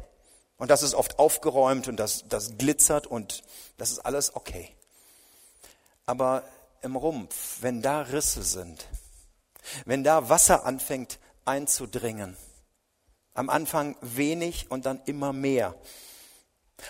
Und 0.58 0.70
das 0.70 0.82
ist 0.82 0.94
oft 0.94 1.18
aufgeräumt 1.18 1.86
und 1.88 1.96
das, 1.96 2.24
das 2.28 2.58
glitzert 2.58 3.06
und 3.06 3.42
das 3.76 3.92
ist 3.92 4.00
alles 4.00 4.34
okay. 4.34 4.68
Aber 6.04 6.42
im 6.82 6.96
Rumpf, 6.96 7.58
wenn 7.60 7.80
da 7.80 8.02
Risse 8.02 8.42
sind, 8.42 8.88
wenn 9.84 10.02
da 10.02 10.28
Wasser 10.28 10.64
anfängt 10.64 11.18
einzudringen, 11.44 12.36
am 13.34 13.50
Anfang 13.50 13.96
wenig 14.00 14.70
und 14.70 14.84
dann 14.84 15.00
immer 15.06 15.32
mehr, 15.32 15.74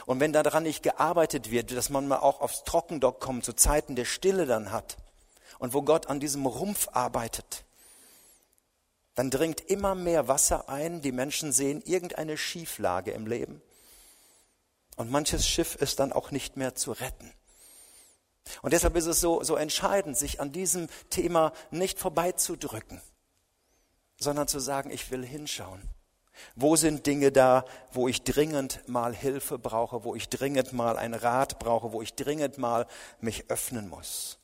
und 0.07 0.21
wenn 0.21 0.33
daran 0.33 0.63
nicht 0.63 0.83
gearbeitet 0.83 1.51
wird, 1.51 1.71
dass 1.73 1.91
man 1.91 2.09
mal 2.09 2.19
auch 2.19 2.41
aufs 2.41 2.65
Trockendock 2.65 3.21
kommt, 3.21 3.45
zu 3.45 3.53
Zeiten 3.53 3.97
der 3.97 4.05
Stille 4.05 4.47
dann 4.47 4.71
hat 4.71 4.97
und 5.59 5.73
wo 5.75 5.83
Gott 5.83 6.09
an 6.09 6.21
diesem 6.21 6.47
Rumpf 6.47 6.89
arbeitet, 6.93 7.65
dann 9.15 9.31
dringt 9.31 9.61
immer 9.63 9.95
mehr 9.95 10.29
Wasser 10.29 10.69
ein, 10.69 11.01
die 11.01 11.13
Menschen 11.13 11.53
sehen 11.53 11.83
irgendeine 11.83 12.37
Schieflage 12.37 13.11
im 13.11 13.27
Leben 13.27 13.63
und 14.99 15.11
manches 15.11 15.47
Schiff 15.47 15.77
ist 15.77 16.01
dann 16.01 16.13
auch 16.13 16.33
nicht 16.33 16.57
mehr 16.57 16.75
zu 16.75 16.93
retten. 16.93 17.33
Und 18.63 18.73
deshalb 18.73 18.97
ist 18.97 19.07
es 19.07 19.21
so, 19.21 19.43
so 19.45 19.57
entscheidend, 19.57 20.17
sich 20.17 20.41
an 20.41 20.53
diesem 20.53 20.89
Thema 21.11 21.53
nicht 21.71 21.99
vorbeizudrücken, 22.01 23.01
sondern 24.19 24.49
zu 24.49 24.59
sagen, 24.59 24.91
ich 24.91 25.11
will 25.11 25.25
hinschauen. 25.25 25.83
Wo 26.57 26.77
sind 26.77 27.07
Dinge 27.07 27.33
da, 27.33 27.65
wo 27.93 28.09
ich 28.09 28.23
dringend 28.23 28.87
mal 28.89 29.15
Hilfe 29.15 29.59
brauche, 29.59 30.05
wo 30.05 30.15
ich 30.15 30.29
dringend 30.29 30.73
mal 30.73 30.97
einen 30.97 31.15
Rat 31.15 31.59
brauche, 31.59 31.93
wo 31.93 32.03
ich 32.03 32.15
dringend 32.15 32.59
mal 32.59 32.87
mich 33.21 33.51
öffnen 33.51 33.89
muss? 33.89 34.39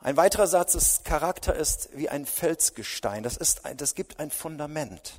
Ein 0.00 0.16
weiterer 0.18 0.46
Satz 0.46 0.74
ist, 0.74 1.04
Charakter 1.04 1.54
ist 1.54 1.88
wie 1.94 2.10
ein 2.10 2.26
Felsgestein. 2.26 3.22
Das, 3.22 3.38
ist 3.38 3.64
ein, 3.64 3.78
das 3.78 3.94
gibt 3.94 4.20
ein 4.20 4.30
Fundament. 4.30 5.14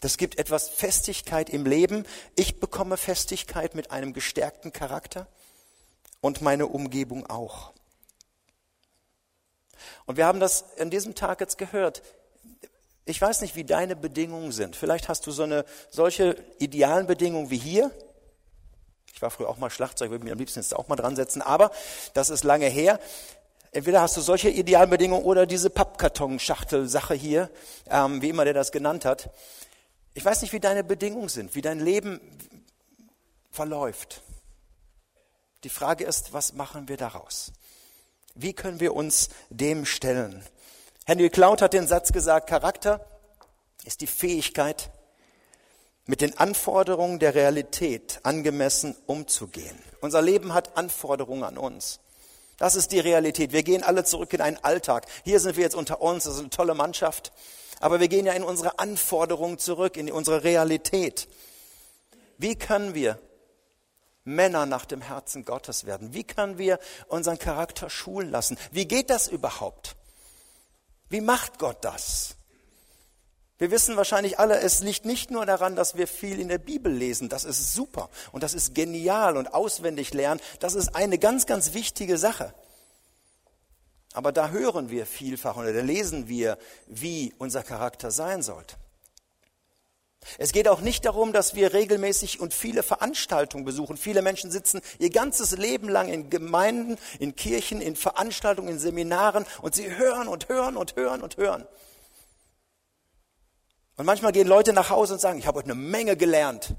Das 0.00 0.18
gibt 0.18 0.38
etwas 0.38 0.68
Festigkeit 0.68 1.48
im 1.48 1.64
Leben. 1.64 2.04
Ich 2.36 2.60
bekomme 2.60 2.96
Festigkeit 2.96 3.74
mit 3.74 3.90
einem 3.90 4.12
gestärkten 4.12 4.72
Charakter 4.72 5.26
und 6.20 6.42
meine 6.42 6.66
Umgebung 6.66 7.28
auch. 7.28 7.72
Und 10.06 10.16
wir 10.16 10.26
haben 10.26 10.40
das 10.40 10.64
an 10.78 10.90
diesem 10.90 11.14
Tag 11.14 11.40
jetzt 11.40 11.58
gehört. 11.58 12.02
Ich 13.10 13.20
weiß 13.20 13.40
nicht, 13.40 13.56
wie 13.56 13.64
deine 13.64 13.96
Bedingungen 13.96 14.52
sind. 14.52 14.76
Vielleicht 14.76 15.08
hast 15.08 15.26
du 15.26 15.32
so 15.32 15.42
eine 15.42 15.64
solche 15.90 16.36
idealen 16.60 17.08
Bedingungen 17.08 17.50
wie 17.50 17.58
hier. 17.58 17.90
Ich 19.12 19.20
war 19.20 19.32
früher 19.32 19.48
auch 19.48 19.58
mal 19.58 19.68
Schlagzeug, 19.68 20.10
würde 20.10 20.22
mich 20.22 20.32
am 20.32 20.38
liebsten 20.38 20.60
jetzt 20.60 20.76
auch 20.76 20.86
mal 20.86 20.94
dran 20.94 21.16
setzen, 21.16 21.42
aber 21.42 21.72
das 22.14 22.30
ist 22.30 22.44
lange 22.44 22.66
her. 22.66 23.00
Entweder 23.72 24.00
hast 24.00 24.16
du 24.16 24.20
solche 24.20 24.48
idealen 24.48 24.90
Bedingungen 24.90 25.24
oder 25.24 25.44
diese 25.44 25.70
Pappkartonschachtel-Sache 25.70 27.14
hier, 27.14 27.50
ähm, 27.88 28.22
wie 28.22 28.28
immer 28.28 28.44
der 28.44 28.54
das 28.54 28.70
genannt 28.70 29.04
hat. 29.04 29.30
Ich 30.14 30.24
weiß 30.24 30.42
nicht, 30.42 30.52
wie 30.52 30.60
deine 30.60 30.84
Bedingungen 30.84 31.28
sind, 31.28 31.56
wie 31.56 31.62
dein 31.62 31.80
Leben 31.80 32.20
verläuft. 33.50 34.22
Die 35.64 35.68
Frage 35.68 36.04
ist, 36.04 36.32
was 36.32 36.52
machen 36.52 36.88
wir 36.88 36.96
daraus? 36.96 37.52
Wie 38.36 38.52
können 38.52 38.78
wir 38.78 38.94
uns 38.94 39.30
dem 39.50 39.84
stellen? 39.84 40.44
Henry 41.10 41.28
Cloud 41.28 41.60
hat 41.60 41.72
den 41.72 41.88
Satz 41.88 42.12
gesagt, 42.12 42.48
Charakter 42.48 43.04
ist 43.84 44.00
die 44.00 44.06
Fähigkeit, 44.06 44.92
mit 46.06 46.20
den 46.20 46.38
Anforderungen 46.38 47.18
der 47.18 47.34
Realität 47.34 48.20
angemessen 48.22 48.94
umzugehen. 49.06 49.76
Unser 50.00 50.22
Leben 50.22 50.54
hat 50.54 50.76
Anforderungen 50.76 51.42
an 51.42 51.58
uns. 51.58 51.98
Das 52.58 52.76
ist 52.76 52.92
die 52.92 53.00
Realität. 53.00 53.52
Wir 53.52 53.64
gehen 53.64 53.82
alle 53.82 54.04
zurück 54.04 54.32
in 54.34 54.40
einen 54.40 54.58
Alltag. 54.58 55.06
Hier 55.24 55.40
sind 55.40 55.56
wir 55.56 55.64
jetzt 55.64 55.74
unter 55.74 56.00
uns, 56.00 56.22
das 56.22 56.34
ist 56.34 56.40
eine 56.42 56.50
tolle 56.50 56.74
Mannschaft. 56.74 57.32
Aber 57.80 57.98
wir 57.98 58.06
gehen 58.06 58.24
ja 58.24 58.34
in 58.34 58.44
unsere 58.44 58.78
Anforderungen 58.78 59.58
zurück, 59.58 59.96
in 59.96 60.12
unsere 60.12 60.44
Realität. 60.44 61.26
Wie 62.38 62.54
können 62.54 62.94
wir 62.94 63.18
Männer 64.22 64.64
nach 64.64 64.84
dem 64.84 65.00
Herzen 65.00 65.44
Gottes 65.44 65.86
werden? 65.86 66.14
Wie 66.14 66.22
können 66.22 66.56
wir 66.56 66.78
unseren 67.08 67.40
Charakter 67.40 67.90
schulen 67.90 68.30
lassen? 68.30 68.56
Wie 68.70 68.86
geht 68.86 69.10
das 69.10 69.26
überhaupt? 69.26 69.96
Wie 71.10 71.20
macht 71.20 71.58
Gott 71.58 71.84
das? 71.84 72.36
Wir 73.58 73.70
wissen 73.70 73.98
wahrscheinlich 73.98 74.38
alle, 74.38 74.58
es 74.60 74.80
liegt 74.80 75.04
nicht 75.04 75.30
nur 75.30 75.44
daran, 75.44 75.76
dass 75.76 75.94
wir 75.94 76.08
viel 76.08 76.40
in 76.40 76.48
der 76.48 76.56
Bibel 76.56 76.90
lesen. 76.90 77.28
Das 77.28 77.44
ist 77.44 77.74
super 77.74 78.08
und 78.32 78.42
das 78.42 78.54
ist 78.54 78.74
genial 78.74 79.36
und 79.36 79.52
auswendig 79.52 80.14
lernen. 80.14 80.40
Das 80.60 80.74
ist 80.74 80.94
eine 80.94 81.18
ganz, 81.18 81.44
ganz 81.44 81.74
wichtige 81.74 82.16
Sache. 82.16 82.54
Aber 84.14 84.32
da 84.32 84.48
hören 84.48 84.88
wir 84.88 85.04
vielfach 85.04 85.56
oder 85.56 85.74
da 85.74 85.82
lesen 85.82 86.26
wir, 86.26 86.56
wie 86.86 87.34
unser 87.36 87.62
Charakter 87.62 88.10
sein 88.10 88.42
sollte. 88.42 88.76
Es 90.38 90.52
geht 90.52 90.68
auch 90.68 90.80
nicht 90.80 91.04
darum, 91.04 91.32
dass 91.32 91.54
wir 91.54 91.72
regelmäßig 91.72 92.40
und 92.40 92.52
viele 92.54 92.82
Veranstaltungen 92.82 93.64
besuchen. 93.64 93.96
Viele 93.96 94.22
Menschen 94.22 94.50
sitzen 94.50 94.80
ihr 94.98 95.10
ganzes 95.10 95.56
Leben 95.56 95.88
lang 95.88 96.08
in 96.08 96.30
Gemeinden, 96.30 96.98
in 97.18 97.34
Kirchen, 97.34 97.80
in 97.80 97.96
Veranstaltungen, 97.96 98.68
in 98.68 98.78
Seminaren 98.78 99.46
und 99.62 99.74
sie 99.74 99.96
hören 99.96 100.28
und 100.28 100.48
hören 100.48 100.76
und 100.76 100.96
hören 100.96 101.22
und 101.22 101.36
hören. 101.36 101.66
Und 103.96 104.06
manchmal 104.06 104.32
gehen 104.32 104.48
Leute 104.48 104.72
nach 104.72 104.90
Hause 104.90 105.14
und 105.14 105.20
sagen, 105.20 105.38
ich 105.38 105.46
habe 105.46 105.58
heute 105.58 105.72
eine 105.72 105.74
Menge 105.74 106.16
gelernt. 106.16 106.74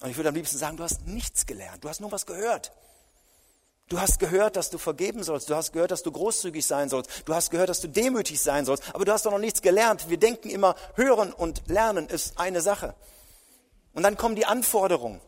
Und 0.00 0.10
ich 0.10 0.16
würde 0.16 0.28
am 0.28 0.34
liebsten 0.34 0.58
sagen, 0.58 0.76
du 0.76 0.84
hast 0.84 1.06
nichts 1.06 1.44
gelernt, 1.44 1.82
du 1.82 1.88
hast 1.88 2.00
nur 2.00 2.12
was 2.12 2.24
gehört. 2.24 2.72
Du 3.88 3.98
hast 3.98 4.18
gehört, 4.18 4.56
dass 4.56 4.68
du 4.68 4.76
vergeben 4.76 5.22
sollst. 5.22 5.48
Du 5.48 5.54
hast 5.54 5.72
gehört, 5.72 5.90
dass 5.90 6.02
du 6.02 6.12
großzügig 6.12 6.66
sein 6.66 6.90
sollst. 6.90 7.22
Du 7.24 7.34
hast 7.34 7.50
gehört, 7.50 7.70
dass 7.70 7.80
du 7.80 7.88
demütig 7.88 8.40
sein 8.40 8.66
sollst. 8.66 8.94
Aber 8.94 9.06
du 9.06 9.12
hast 9.12 9.24
doch 9.24 9.30
noch 9.30 9.38
nichts 9.38 9.62
gelernt. 9.62 10.10
Wir 10.10 10.18
denken 10.18 10.50
immer, 10.50 10.74
hören 10.94 11.32
und 11.32 11.62
lernen 11.68 12.06
ist 12.06 12.38
eine 12.38 12.60
Sache. 12.60 12.94
Und 13.94 14.02
dann 14.02 14.18
kommen 14.18 14.36
die 14.36 14.44
Anforderungen. 14.44 15.20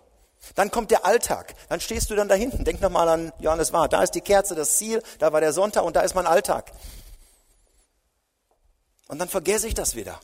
Dann 0.55 0.71
kommt 0.71 0.91
der 0.91 1.07
Alltag. 1.07 1.55
Dann 1.71 1.81
stehst 1.81 2.11
du 2.11 2.15
dann 2.15 2.29
da 2.29 2.35
hinten. 2.35 2.65
Denk 2.65 2.83
nochmal 2.83 3.09
an 3.09 3.33
Johannes 3.39 3.73
war. 3.73 3.89
Da 3.89 4.03
ist 4.03 4.15
die 4.15 4.21
Kerze, 4.21 4.55
das 4.55 4.77
Ziel. 4.77 5.03
Da 5.19 5.33
war 5.33 5.41
der 5.41 5.55
Sonntag 5.55 5.85
und 5.85 5.97
da 5.97 6.03
ist 6.03 6.15
mein 6.15 6.27
Alltag. 6.27 6.71
Und 9.09 9.19
dann 9.19 9.29
vergesse 9.29 9.69
ich 9.69 9.75
das 9.75 9.97
wieder. 9.97 10.21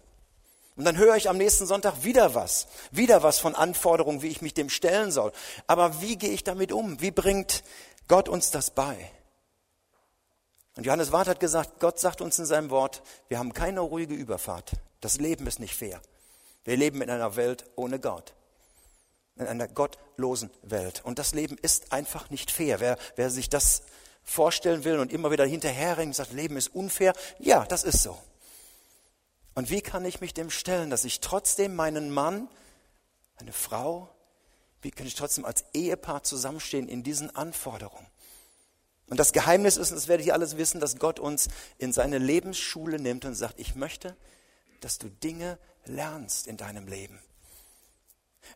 Und 0.77 0.85
dann 0.85 0.99
höre 0.99 1.17
ich 1.17 1.31
am 1.31 1.39
nächsten 1.39 1.67
Sonntag 1.67 2.05
wieder 2.05 2.35
was. 2.35 2.67
Wieder 2.91 3.23
was 3.23 3.39
von 3.39 3.55
Anforderungen, 3.55 4.21
wie 4.21 4.29
ich 4.29 4.43
mich 4.43 4.53
dem 4.53 4.69
stellen 4.69 5.11
soll. 5.11 5.33
Aber 5.67 6.03
wie 6.03 6.17
gehe 6.17 6.31
ich 6.31 6.45
damit 6.45 6.71
um? 6.71 7.01
Wie 7.01 7.11
bringt 7.11 7.65
Gott 8.09 8.29
uns 8.29 8.51
das 8.51 8.71
bei. 8.71 9.11
Und 10.77 10.85
Johannes 10.85 11.11
Wart 11.11 11.29
hat 11.29 11.41
gesagt, 11.41 11.81
Gott 11.81 11.99
sagt 11.99 12.21
uns 12.21 12.39
in 12.39 12.47
seinem 12.47 12.71
Wort, 12.71 13.03
wir 13.29 13.39
haben 13.39 13.55
keine 13.55 13.81
ruhige 13.81 14.15
Überfahrt. 14.15 14.73
Das 15.01 15.19
Leben 15.19 15.47
ist 15.47 15.59
nicht 15.59 15.75
fair. 15.75 16.01
Wir 16.65 16.77
leben 16.77 17.01
in 17.01 17.11
einer 17.11 17.37
Welt 17.37 17.65
ohne 17.77 17.99
Gott. 17.99 18.35
In 19.37 19.47
einer 19.47 19.69
gottlosen 19.69 20.51
Welt. 20.63 21.03
Und 21.05 21.19
das 21.19 21.33
Leben 21.33 21.57
ist 21.59 21.93
einfach 21.93 22.31
nicht 22.31 22.51
fair. 22.51 22.81
Wer, 22.81 22.99
wer 23.17 23.31
sich 23.31 23.49
das 23.49 23.83
vorstellen 24.23 24.85
will 24.85 24.99
und 24.99 25.13
immer 25.13 25.31
wieder 25.31 25.47
hinterherrennt 25.47 26.09
und 26.09 26.15
sagt, 26.15 26.33
Leben 26.33 26.57
ist 26.57 26.75
unfair, 26.75 27.15
ja, 27.39 27.65
das 27.65 27.85
ist 27.85 28.03
so. 28.03 28.19
Und 29.55 29.71
wie 29.71 29.81
kann 29.81 30.05
ich 30.05 30.21
mich 30.21 30.35
dem 30.35 30.51
stellen, 30.51 30.91
dass 30.91 31.05
ich 31.05 31.21
trotzdem 31.21 31.75
meinen 31.75 32.11
Mann, 32.11 32.49
eine 33.39 33.53
Frau, 33.53 34.11
wie 34.87 34.93
kann 34.93 35.09
ich 35.09 35.17
trotzdem 35.17 35.45
als 35.45 35.65
Ehepaar 35.75 36.23
zusammenstehen 36.23 36.87
in 36.89 37.03
diesen 37.03 37.35
Anforderungen? 37.35 38.07
Und 39.09 39.19
das 39.19 39.33
Geheimnis 39.33 39.77
ist, 39.77 39.91
und 39.91 39.97
das 39.97 40.07
werdet 40.07 40.27
ihr 40.27 40.33
alles 40.33 40.59
wissen, 40.59 40.79
dass 40.81 41.01
Gott 41.01 41.19
uns 41.19 41.49
in 41.77 41.93
seine 41.93 42.19
Lebensschule 42.19 43.01
nimmt 43.01 43.25
und 43.25 43.35
sagt, 43.35 43.59
ich 43.59 43.75
möchte, 43.75 44.17
dass 44.81 44.99
du 44.99 45.09
Dinge 45.09 45.59
lernst 45.87 46.47
in 46.47 46.57
deinem 46.57 46.87
Leben. 46.87 47.19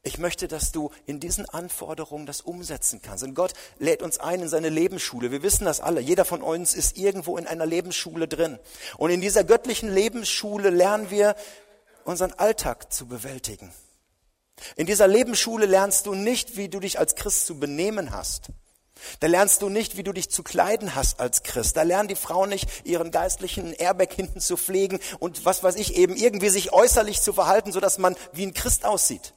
Ich 0.05 0.19
möchte, 0.19 0.47
dass 0.47 0.71
du 0.71 0.93
in 1.05 1.19
diesen 1.19 1.49
Anforderungen 1.49 2.27
das 2.27 2.43
umsetzen 2.43 3.03
kannst. 3.03 3.25
Und 3.25 3.35
Gott 3.35 3.55
lädt 3.81 4.01
uns 4.01 4.19
ein 4.19 4.43
in 4.43 4.49
seine 4.49 4.69
Lebensschule. 4.69 5.33
Wir 5.33 5.43
wissen 5.43 5.65
das 5.65 5.81
alle. 5.81 6.01
Jeder 6.01 6.25
von 6.25 6.43
uns 6.43 6.75
ist 6.75 6.97
irgendwo 6.97 7.39
in 7.39 7.49
einer 7.49 7.67
Lebensschule 7.67 8.29
drin. 8.29 8.61
Und 8.99 9.11
in 9.11 9.21
dieser 9.21 9.43
göttlichen 9.43 9.93
Lebensschule 9.93 10.71
lernen 10.71 11.11
wir, 11.11 11.35
unseren 12.05 12.33
Alltag 12.35 12.93
zu 12.93 13.07
bewältigen. 13.07 13.73
In 14.77 14.87
dieser 14.87 15.09
Lebensschule 15.09 15.67
lernst 15.67 16.07
du 16.07 16.15
nicht, 16.15 16.57
wie 16.57 16.69
du 16.69 16.81
dich 16.81 16.99
als 16.99 17.15
Christ 17.15 17.47
zu 17.47 17.59
benehmen 17.59 18.11
hast. 18.11 18.51
Da 19.21 19.27
lernst 19.27 19.63
du 19.63 19.69
nicht, 19.69 19.97
wie 19.97 20.03
du 20.03 20.13
dich 20.13 20.31
zu 20.31 20.43
kleiden 20.43 20.95
hast 20.95 21.21
als 21.21 21.43
Christ. 21.43 21.77
Da 21.77 21.83
lernen 21.83 22.09
die 22.09 22.17
Frauen 22.17 22.51
nicht, 22.51 22.69
ihren 22.85 23.11
geistlichen 23.11 23.73
Airbag 23.73 24.13
hinten 24.13 24.41
zu 24.41 24.57
pflegen 24.57 25.01
und 25.19 25.45
was 25.45 25.63
weiß 25.63 25.77
ich 25.77 25.97
eben 25.97 26.17
irgendwie 26.17 26.51
sich 26.51 26.73
äußerlich 26.73 27.21
zu 27.21 27.33
verhalten, 27.33 27.73
sodass 27.73 27.99
man 27.99 28.17
wie 28.33 28.47
ein 28.47 28.55
Christ 28.55 28.85
aussieht. 28.85 29.33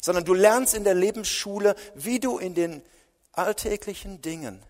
Sondern 0.00 0.24
du 0.24 0.34
lernst 0.34 0.74
in 0.74 0.84
der 0.84 0.94
Lebensschule, 0.94 1.74
wie 1.94 2.20
du 2.20 2.38
in 2.38 2.54
den 2.54 2.82
alltäglichen 3.32 4.20
Dingen, 4.20 4.62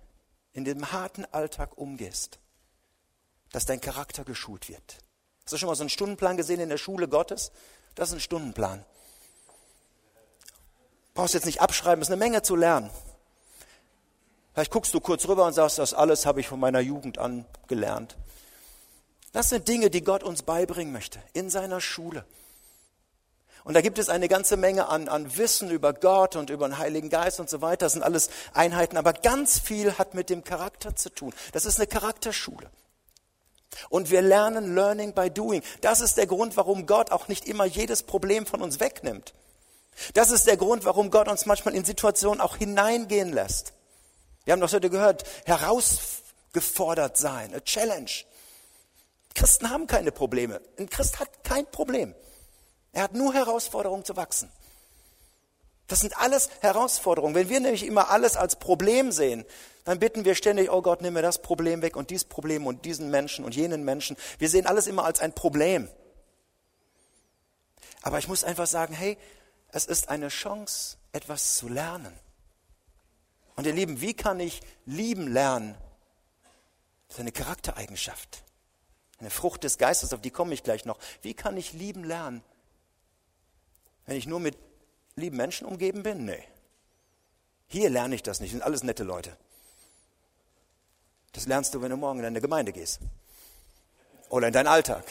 in 0.52 0.64
dem 0.64 0.92
harten 0.92 1.24
Alltag 1.26 1.76
umgehst. 1.76 2.38
Dass 3.52 3.66
dein 3.66 3.80
Charakter 3.80 4.24
geschult 4.24 4.68
wird. 4.68 4.98
Hast 5.44 5.54
du 5.54 5.56
schon 5.56 5.68
mal 5.68 5.74
so 5.74 5.82
einen 5.82 5.90
Stundenplan 5.90 6.36
gesehen 6.36 6.60
in 6.60 6.68
der 6.68 6.76
Schule 6.76 7.08
Gottes? 7.08 7.52
Das 7.94 8.10
ist 8.10 8.16
ein 8.16 8.20
Stundenplan. 8.20 8.84
Brauchst 11.18 11.34
jetzt 11.34 11.46
nicht 11.46 11.60
abschreiben, 11.60 12.00
ist 12.00 12.10
eine 12.10 12.16
Menge 12.16 12.42
zu 12.42 12.54
lernen. 12.54 12.90
Vielleicht 14.54 14.70
guckst 14.70 14.94
du 14.94 15.00
kurz 15.00 15.26
rüber 15.26 15.46
und 15.46 15.52
sagst, 15.52 15.80
das 15.80 15.92
alles 15.92 16.26
habe 16.26 16.38
ich 16.38 16.46
von 16.46 16.60
meiner 16.60 16.78
Jugend 16.78 17.18
an 17.18 17.44
gelernt. 17.66 18.16
Das 19.32 19.48
sind 19.48 19.66
Dinge, 19.66 19.90
die 19.90 20.04
Gott 20.04 20.22
uns 20.22 20.44
beibringen 20.44 20.92
möchte 20.92 21.18
in 21.32 21.50
seiner 21.50 21.80
Schule. 21.80 22.24
Und 23.64 23.74
da 23.74 23.80
gibt 23.80 23.98
es 23.98 24.08
eine 24.08 24.28
ganze 24.28 24.56
Menge 24.56 24.86
an, 24.86 25.08
an 25.08 25.36
Wissen 25.36 25.72
über 25.72 25.92
Gott 25.92 26.36
und 26.36 26.50
über 26.50 26.68
den 26.68 26.78
Heiligen 26.78 27.08
Geist 27.08 27.40
und 27.40 27.50
so 27.50 27.60
weiter. 27.62 27.86
Das 27.86 27.94
sind 27.94 28.04
alles 28.04 28.30
Einheiten, 28.54 28.96
aber 28.96 29.12
ganz 29.12 29.58
viel 29.58 29.98
hat 29.98 30.14
mit 30.14 30.30
dem 30.30 30.44
Charakter 30.44 30.94
zu 30.94 31.10
tun. 31.10 31.34
Das 31.50 31.64
ist 31.64 31.80
eine 31.80 31.88
Charakterschule. 31.88 32.70
Und 33.88 34.10
wir 34.12 34.22
lernen 34.22 34.76
Learning 34.76 35.14
by 35.14 35.30
Doing. 35.30 35.64
Das 35.80 36.00
ist 36.00 36.16
der 36.16 36.28
Grund, 36.28 36.56
warum 36.56 36.86
Gott 36.86 37.10
auch 37.10 37.26
nicht 37.26 37.48
immer 37.48 37.64
jedes 37.64 38.04
Problem 38.04 38.46
von 38.46 38.62
uns 38.62 38.78
wegnimmt. 38.78 39.34
Das 40.14 40.30
ist 40.30 40.46
der 40.46 40.56
Grund, 40.56 40.84
warum 40.84 41.10
Gott 41.10 41.28
uns 41.28 41.46
manchmal 41.46 41.74
in 41.74 41.84
Situationen 41.84 42.40
auch 42.40 42.56
hineingehen 42.56 43.32
lässt. 43.32 43.72
Wir 44.44 44.52
haben 44.52 44.60
das 44.60 44.72
heute 44.72 44.90
gehört, 44.90 45.24
herausgefordert 45.44 47.16
sein, 47.16 47.54
a 47.54 47.60
challenge. 47.60 48.24
Christen 49.34 49.70
haben 49.70 49.86
keine 49.86 50.10
Probleme. 50.10 50.60
Ein 50.78 50.88
Christ 50.88 51.20
hat 51.20 51.44
kein 51.44 51.66
Problem. 51.66 52.14
Er 52.92 53.02
hat 53.02 53.14
nur 53.14 53.34
Herausforderungen 53.34 54.04
zu 54.04 54.16
wachsen. 54.16 54.50
Das 55.86 56.00
sind 56.00 56.18
alles 56.18 56.50
Herausforderungen. 56.60 57.34
Wenn 57.34 57.48
wir 57.48 57.60
nämlich 57.60 57.86
immer 57.86 58.10
alles 58.10 58.36
als 58.36 58.56
Problem 58.56 59.10
sehen, 59.10 59.44
dann 59.84 59.98
bitten 59.98 60.24
wir 60.24 60.34
ständig, 60.34 60.70
oh 60.70 60.82
Gott, 60.82 61.00
nimm 61.00 61.14
mir 61.14 61.22
das 61.22 61.40
Problem 61.40 61.80
weg 61.80 61.96
und 61.96 62.10
dieses 62.10 62.24
Problem 62.24 62.66
und 62.66 62.84
diesen 62.84 63.10
Menschen 63.10 63.44
und 63.44 63.56
jenen 63.56 63.84
Menschen. 63.84 64.16
Wir 64.38 64.50
sehen 64.50 64.66
alles 64.66 64.86
immer 64.86 65.04
als 65.04 65.20
ein 65.20 65.32
Problem. 65.32 65.88
Aber 68.02 68.18
ich 68.18 68.28
muss 68.28 68.44
einfach 68.44 68.66
sagen, 68.66 68.92
hey, 68.92 69.16
es 69.70 69.84
ist 69.84 70.08
eine 70.08 70.28
Chance, 70.28 70.96
etwas 71.12 71.56
zu 71.56 71.68
lernen. 71.68 72.12
Und 73.56 73.66
ihr 73.66 73.72
Lieben, 73.72 74.00
wie 74.00 74.14
kann 74.14 74.40
ich 74.40 74.60
lieben 74.86 75.28
lernen? 75.28 75.76
Das 77.08 77.16
ist 77.16 77.20
eine 77.20 77.32
Charaktereigenschaft. 77.32 78.42
Eine 79.18 79.30
Frucht 79.30 79.64
des 79.64 79.78
Geistes, 79.78 80.12
auf 80.12 80.20
die 80.20 80.30
komme 80.30 80.54
ich 80.54 80.62
gleich 80.62 80.84
noch. 80.84 80.98
Wie 81.22 81.34
kann 81.34 81.56
ich 81.56 81.72
lieben 81.72 82.04
lernen? 82.04 82.42
Wenn 84.06 84.16
ich 84.16 84.26
nur 84.26 84.40
mit 84.40 84.56
lieben 85.16 85.36
Menschen 85.36 85.66
umgeben 85.66 86.02
bin? 86.02 86.24
Nee. 86.24 86.44
Hier 87.66 87.90
lerne 87.90 88.14
ich 88.14 88.22
das 88.22 88.40
nicht. 88.40 88.52
Das 88.52 88.58
sind 88.58 88.62
alles 88.62 88.82
nette 88.82 89.04
Leute. 89.04 89.36
Das 91.32 91.46
lernst 91.46 91.74
du, 91.74 91.82
wenn 91.82 91.90
du 91.90 91.96
morgen 91.96 92.20
in 92.20 92.24
deine 92.24 92.40
Gemeinde 92.40 92.72
gehst. 92.72 93.00
Oder 94.28 94.46
in 94.46 94.52
deinen 94.52 94.66
Alltag. 94.66 95.04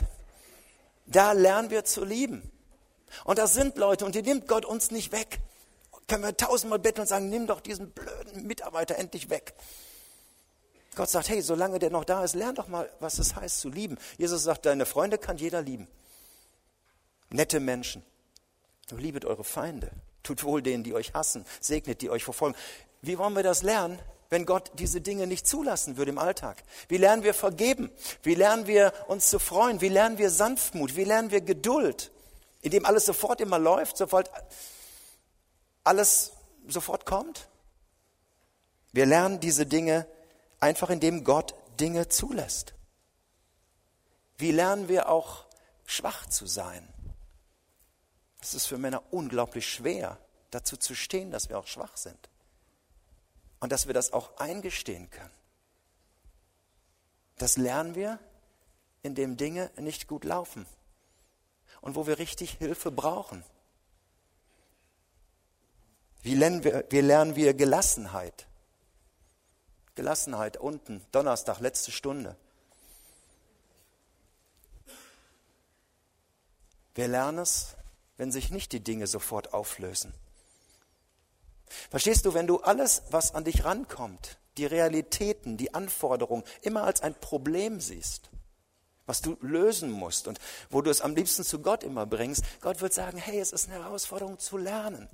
Da 1.06 1.34
lernen 1.34 1.70
wir 1.70 1.86
zu 1.86 2.04
lieben. 2.04 2.52
Und 3.24 3.40
das 3.40 3.54
sind 3.54 3.78
Leute, 3.78 4.06
und 4.06 4.16
die 4.16 4.22
nimmt 4.22 4.48
Gott 4.48 4.66
uns 4.66 4.92
nicht 4.92 5.12
weg. 5.12 5.40
Können 6.08 6.24
wir 6.24 6.36
tausendmal 6.36 6.80
betteln 6.80 7.02
und 7.02 7.08
sagen, 7.08 7.30
nimm 7.30 7.48
doch 7.48 7.60
diesen 7.60 7.92
blöden 7.92 8.48
Mitarbeiter 8.48 8.96
endlich 8.96 9.30
weg. 9.30 9.54
Gott 10.96 11.10
sagt, 11.10 11.30
hey, 11.30 11.42
solange 11.42 11.80
der 11.80 11.92
noch 11.92 12.06
da 12.06 12.24
ist, 12.24 12.34
lern 12.34 12.56
doch 12.56 12.70
mal, 12.70 12.90
was 13.00 13.20
es 13.20 13.36
heißt 13.36 13.60
zu 13.60 13.70
lieben. 13.70 13.98
Jesus 14.18 14.44
sagt, 14.44 14.66
deine 14.66 14.86
Freunde 14.86 15.18
kann 15.18 15.38
jeder 15.38 15.62
lieben. 15.62 15.88
Nette 17.30 17.60
Menschen. 17.60 18.04
Liebet 18.90 19.26
eure 19.26 19.44
Feinde. 19.44 19.92
Tut 20.24 20.44
wohl 20.44 20.62
denen, 20.62 20.84
die 20.84 20.94
euch 20.94 21.14
hassen. 21.14 21.46
Segnet, 21.60 22.02
die 22.02 22.10
euch 22.10 22.24
verfolgen. 22.24 22.58
Wie 23.02 23.18
wollen 23.18 23.36
wir 23.36 23.44
das 23.44 23.62
lernen, 23.62 24.00
wenn 24.30 24.46
Gott 24.46 24.72
diese 24.76 25.02
Dinge 25.02 25.28
nicht 25.28 25.46
zulassen 25.46 25.98
würde 25.98 26.12
im 26.12 26.18
Alltag? 26.18 26.64
Wie 26.88 26.98
lernen 26.98 27.24
wir 27.24 27.34
vergeben? 27.34 27.92
Wie 28.24 28.36
lernen 28.36 28.66
wir 28.66 28.94
uns 29.08 29.30
zu 29.30 29.40
freuen? 29.40 29.82
Wie 29.82 29.90
lernen 29.90 30.18
wir 30.18 30.30
Sanftmut? 30.30 30.96
Wie 30.96 31.04
lernen 31.04 31.32
wir 31.32 31.42
Geduld? 31.42 32.12
Indem 32.62 32.86
alles 32.86 33.06
sofort 33.06 33.42
immer 33.42 33.60
läuft, 33.60 33.98
sofort 33.98 34.30
alles 35.84 36.34
sofort 36.68 37.06
kommt? 37.06 37.48
Wir 38.92 39.06
lernen 39.06 39.40
diese 39.40 39.66
Dinge 39.66 40.08
einfach, 40.60 40.90
indem 40.90 41.24
Gott 41.24 41.56
Dinge 41.80 42.10
zulässt. 42.10 42.74
Wie 44.38 44.52
lernen 44.52 44.88
wir 44.88 45.10
auch 45.10 45.46
schwach 45.86 46.26
zu 46.28 46.46
sein? 46.46 46.88
Es 48.42 48.54
ist 48.54 48.66
für 48.66 48.78
Männer 48.78 49.02
unglaublich 49.12 49.68
schwer, 49.72 50.18
dazu 50.52 50.78
zu 50.78 50.96
stehen, 50.96 51.32
dass 51.32 51.50
wir 51.50 51.58
auch 51.58 51.68
schwach 51.68 51.98
sind. 51.98 52.30
Und 53.60 53.72
dass 53.72 53.88
wir 53.88 53.94
das 53.94 54.14
auch 54.14 54.38
eingestehen 54.38 55.10
können. 55.10 55.32
Das 57.38 57.58
lernen 57.58 57.96
wir, 57.96 58.20
indem 59.04 59.38
Dinge 59.38 59.72
nicht 59.78 60.08
gut 60.08 60.24
laufen 60.24 60.66
und 61.88 61.96
wo 61.96 62.06
wir 62.06 62.20
richtig 62.20 62.52
Hilfe 62.52 62.92
brauchen. 62.92 63.46
Wie 66.22 66.36
lernen 66.36 66.66
wir, 66.66 66.84
wie 66.90 67.00
lernen 67.00 67.38
wir 67.38 67.54
Gelassenheit? 67.54 68.46
Gelassenheit 69.96 70.58
unten, 70.58 71.02
Donnerstag, 71.14 71.62
letzte 71.62 71.92
Stunde. 71.92 72.36
Wir 76.94 77.08
lernen 77.08 77.40
es, 77.40 77.78
wenn 78.18 78.34
sich 78.34 78.52
nicht 78.52 78.74
die 78.74 78.84
Dinge 78.84 79.08
sofort 79.08 79.54
auflösen. 79.54 80.14
Verstehst 81.90 82.26
du, 82.26 82.34
wenn 82.34 82.48
du 82.48 82.60
alles, 82.60 83.04
was 83.12 83.34
an 83.34 83.46
dich 83.46 83.64
rankommt, 83.64 84.38
die 84.58 84.66
Realitäten, 84.66 85.56
die 85.56 85.74
Anforderungen 85.74 86.44
immer 86.62 86.84
als 86.84 87.00
ein 87.00 87.16
Problem 87.16 87.80
siehst, 87.80 88.30
was 89.08 89.22
du 89.22 89.38
lösen 89.42 89.90
musst 89.90 90.28
und 90.28 90.40
wo 90.70 90.82
du 90.82 90.92
es 90.92 91.02
am 91.02 91.16
liebsten 91.16 91.44
zu 91.44 91.60
Gott 91.60 91.84
immer 91.84 92.06
bringst, 92.06 92.44
Gott 92.62 92.82
wird 92.82 92.94
sagen, 92.94 93.18
hey, 93.18 93.40
es 93.40 93.52
ist 93.52 93.70
eine 93.70 93.84
Herausforderung 93.84 94.38
zu 94.38 94.58
lernen. 94.58 95.10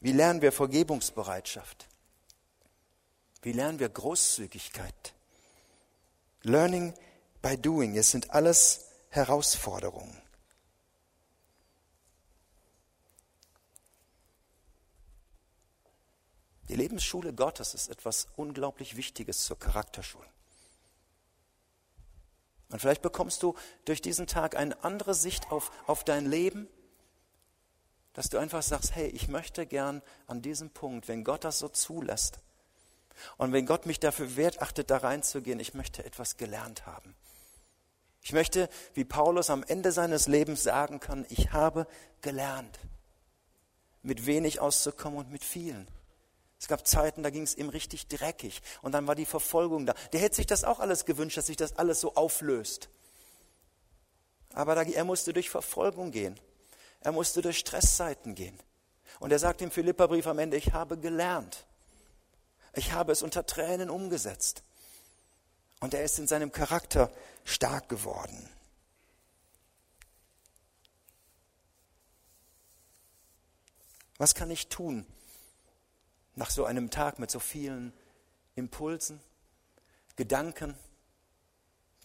Wie 0.00 0.12
lernen 0.12 0.42
wir 0.42 0.52
Vergebungsbereitschaft? 0.52 1.86
Wie 3.42 3.52
lernen 3.52 3.80
wir 3.80 3.88
Großzügigkeit? 3.88 5.14
Learning 6.42 6.94
by 7.42 7.56
doing, 7.56 7.96
es 7.96 8.10
sind 8.10 8.30
alles 8.30 8.90
Herausforderungen. 9.08 10.22
Die 16.68 16.76
Lebensschule 16.76 17.32
Gottes 17.32 17.74
ist 17.74 17.88
etwas 17.88 18.28
unglaublich 18.36 18.96
Wichtiges 18.96 19.44
zur 19.44 19.58
Charakterschule. 19.58 20.26
Und 22.70 22.80
vielleicht 22.80 23.00
bekommst 23.00 23.42
du 23.42 23.54
durch 23.86 24.02
diesen 24.02 24.26
Tag 24.26 24.56
eine 24.56 24.84
andere 24.84 25.14
Sicht 25.14 25.50
auf, 25.50 25.70
auf 25.86 26.04
dein 26.04 26.26
Leben, 26.26 26.68
dass 28.12 28.28
du 28.28 28.38
einfach 28.38 28.62
sagst, 28.62 28.94
hey, 28.94 29.08
ich 29.08 29.28
möchte 29.28 29.64
gern 29.64 30.02
an 30.26 30.42
diesem 30.42 30.70
Punkt, 30.70 31.08
wenn 31.08 31.24
Gott 31.24 31.44
das 31.44 31.58
so 31.58 31.68
zulässt 31.68 32.40
und 33.36 33.52
wenn 33.52 33.64
Gott 33.64 33.86
mich 33.86 34.00
dafür 34.00 34.36
wert 34.36 34.60
achtet, 34.60 34.90
da 34.90 34.98
reinzugehen, 34.98 35.60
ich 35.60 35.72
möchte 35.72 36.04
etwas 36.04 36.36
gelernt 36.36 36.84
haben. 36.84 37.14
Ich 38.22 38.32
möchte, 38.32 38.68
wie 38.92 39.04
Paulus 39.04 39.48
am 39.48 39.62
Ende 39.62 39.92
seines 39.92 40.26
Lebens 40.26 40.62
sagen 40.62 41.00
kann, 41.00 41.24
ich 41.30 41.52
habe 41.52 41.86
gelernt, 42.20 42.78
mit 44.02 44.26
wenig 44.26 44.60
auszukommen 44.60 45.18
und 45.18 45.30
mit 45.30 45.44
vielen. 45.44 45.88
Es 46.60 46.66
gab 46.66 46.86
Zeiten, 46.86 47.22
da 47.22 47.30
ging 47.30 47.42
es 47.42 47.54
ihm 47.54 47.68
richtig 47.68 48.08
dreckig 48.08 48.62
und 48.82 48.92
dann 48.92 49.06
war 49.06 49.14
die 49.14 49.26
Verfolgung 49.26 49.86
da. 49.86 49.94
Der 50.12 50.20
hätte 50.20 50.36
sich 50.36 50.46
das 50.46 50.64
auch 50.64 50.80
alles 50.80 51.04
gewünscht, 51.04 51.36
dass 51.36 51.46
sich 51.46 51.56
das 51.56 51.76
alles 51.78 52.00
so 52.00 52.14
auflöst. 52.14 52.88
Aber 54.54 54.76
er 54.76 55.04
musste 55.04 55.32
durch 55.32 55.50
Verfolgung 55.50 56.10
gehen. 56.10 56.38
Er 57.00 57.12
musste 57.12 57.42
durch 57.42 57.58
Stresszeiten 57.58 58.34
gehen. 58.34 58.58
Und 59.20 59.30
er 59.30 59.38
sagt 59.38 59.62
im 59.62 59.70
Philipperbrief 59.70 60.26
am 60.26 60.38
Ende, 60.38 60.56
ich 60.56 60.72
habe 60.72 60.98
gelernt. 60.98 61.64
Ich 62.74 62.92
habe 62.92 63.12
es 63.12 63.22
unter 63.22 63.46
Tränen 63.46 63.88
umgesetzt. 63.88 64.64
Und 65.80 65.94
er 65.94 66.02
ist 66.02 66.18
in 66.18 66.26
seinem 66.26 66.50
Charakter 66.50 67.12
stark 67.44 67.88
geworden. 67.88 68.48
Was 74.16 74.34
kann 74.34 74.50
ich 74.50 74.68
tun 74.68 75.06
nach 76.38 76.50
so 76.50 76.64
einem 76.64 76.90
Tag 76.90 77.18
mit 77.18 77.30
so 77.30 77.38
vielen 77.38 77.92
Impulsen, 78.54 79.20
Gedanken? 80.16 80.74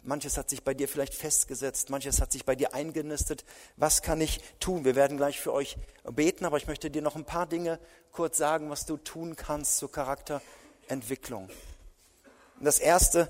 Manches 0.01 0.37
hat 0.37 0.49
sich 0.49 0.63
bei 0.63 0.73
dir 0.73 0.89
vielleicht 0.89 1.13
festgesetzt, 1.13 1.89
manches 1.89 2.19
hat 2.19 2.31
sich 2.31 2.43
bei 2.43 2.55
dir 2.55 2.73
eingenistet. 2.73 3.45
Was 3.77 4.01
kann 4.01 4.19
ich 4.19 4.41
tun? 4.59 4.83
Wir 4.83 4.95
werden 4.95 5.15
gleich 5.15 5.39
für 5.39 5.53
euch 5.53 5.77
beten, 6.03 6.43
aber 6.43 6.57
ich 6.57 6.67
möchte 6.67 6.91
dir 6.91 7.01
noch 7.01 7.15
ein 7.15 7.23
paar 7.23 7.47
Dinge 7.47 7.79
kurz 8.11 8.37
sagen, 8.37 8.69
was 8.69 8.85
du 8.85 8.97
tun 8.97 9.37
kannst 9.37 9.77
zur 9.77 9.91
Charakterentwicklung. 9.91 11.49
das 12.59 12.79
Erste 12.79 13.29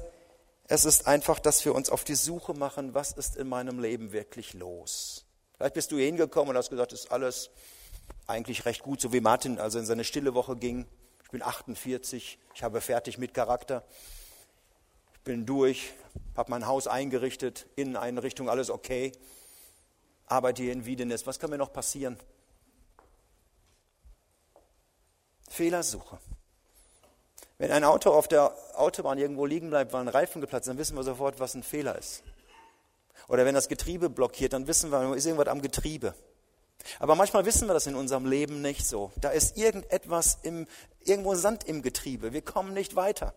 es 0.67 0.85
ist 0.85 1.07
einfach, 1.07 1.39
dass 1.39 1.65
wir 1.65 1.75
uns 1.75 1.89
auf 1.89 2.03
die 2.03 2.15
Suche 2.15 2.53
machen, 2.53 2.93
was 2.93 3.11
ist 3.11 3.35
in 3.35 3.49
meinem 3.49 3.79
Leben 3.79 4.11
wirklich 4.11 4.53
los. 4.53 5.25
Vielleicht 5.57 5.75
bist 5.75 5.91
du 5.91 5.97
hier 5.97 6.05
hingekommen 6.05 6.51
und 6.51 6.57
hast 6.57 6.69
gesagt, 6.69 6.93
ist 6.93 7.11
alles 7.11 7.49
eigentlich 8.27 8.65
recht 8.65 8.83
gut, 8.83 9.01
so 9.01 9.13
wie 9.13 9.21
Martin 9.21 9.59
also 9.59 9.79
in 9.79 9.85
seine 9.85 10.03
stille 10.03 10.33
Woche 10.33 10.55
ging. 10.55 10.85
Ich 11.23 11.31
bin 11.31 11.41
48, 11.41 12.39
ich 12.53 12.63
habe 12.63 12.81
fertig 12.81 13.17
mit 13.17 13.33
Charakter. 13.33 13.83
Ich 15.13 15.19
bin 15.21 15.45
durch, 15.45 15.93
habe 16.35 16.51
mein 16.51 16.67
Haus 16.67 16.87
eingerichtet, 16.87 17.67
Inneneinrichtung, 17.75 18.49
alles 18.49 18.69
okay. 18.69 19.11
Arbeite 20.27 20.63
hier 20.63 20.73
in 20.73 20.85
Wiedenes. 20.85 21.27
Was 21.27 21.39
kann 21.39 21.49
mir 21.49 21.57
noch 21.57 21.73
passieren? 21.73 22.17
Fehlersuche. 25.49 26.17
Wenn 27.57 27.71
ein 27.71 27.83
Auto 27.83 28.11
auf 28.11 28.27
der 28.27 28.55
Autobahn 28.75 29.17
irgendwo 29.17 29.45
liegen 29.45 29.69
bleibt, 29.69 29.93
weil 29.93 30.01
ein 30.01 30.07
Reifen 30.07 30.41
geplatzt 30.41 30.65
ist, 30.65 30.69
dann 30.69 30.77
wissen 30.77 30.95
wir 30.95 31.03
sofort, 31.03 31.39
was 31.39 31.53
ein 31.53 31.63
Fehler 31.63 31.97
ist. 31.97 32.23
Oder 33.27 33.45
wenn 33.45 33.55
das 33.55 33.69
Getriebe 33.69 34.09
blockiert, 34.09 34.53
dann 34.53 34.67
wissen 34.67 34.91
wir, 34.91 35.15
ist 35.15 35.25
irgendwas 35.25 35.47
am 35.47 35.61
Getriebe. 35.61 36.15
Aber 36.99 37.15
manchmal 37.15 37.45
wissen 37.45 37.67
wir 37.67 37.73
das 37.73 37.87
in 37.87 37.95
unserem 37.95 38.25
Leben 38.25 38.61
nicht 38.61 38.85
so. 38.85 39.11
Da 39.17 39.29
ist 39.29 39.57
irgendetwas 39.57 40.39
im, 40.43 40.67
irgendwo 41.01 41.35
Sand 41.35 41.63
im 41.65 41.81
Getriebe. 41.81 42.33
Wir 42.33 42.41
kommen 42.41 42.73
nicht 42.73 42.95
weiter. 42.95 43.33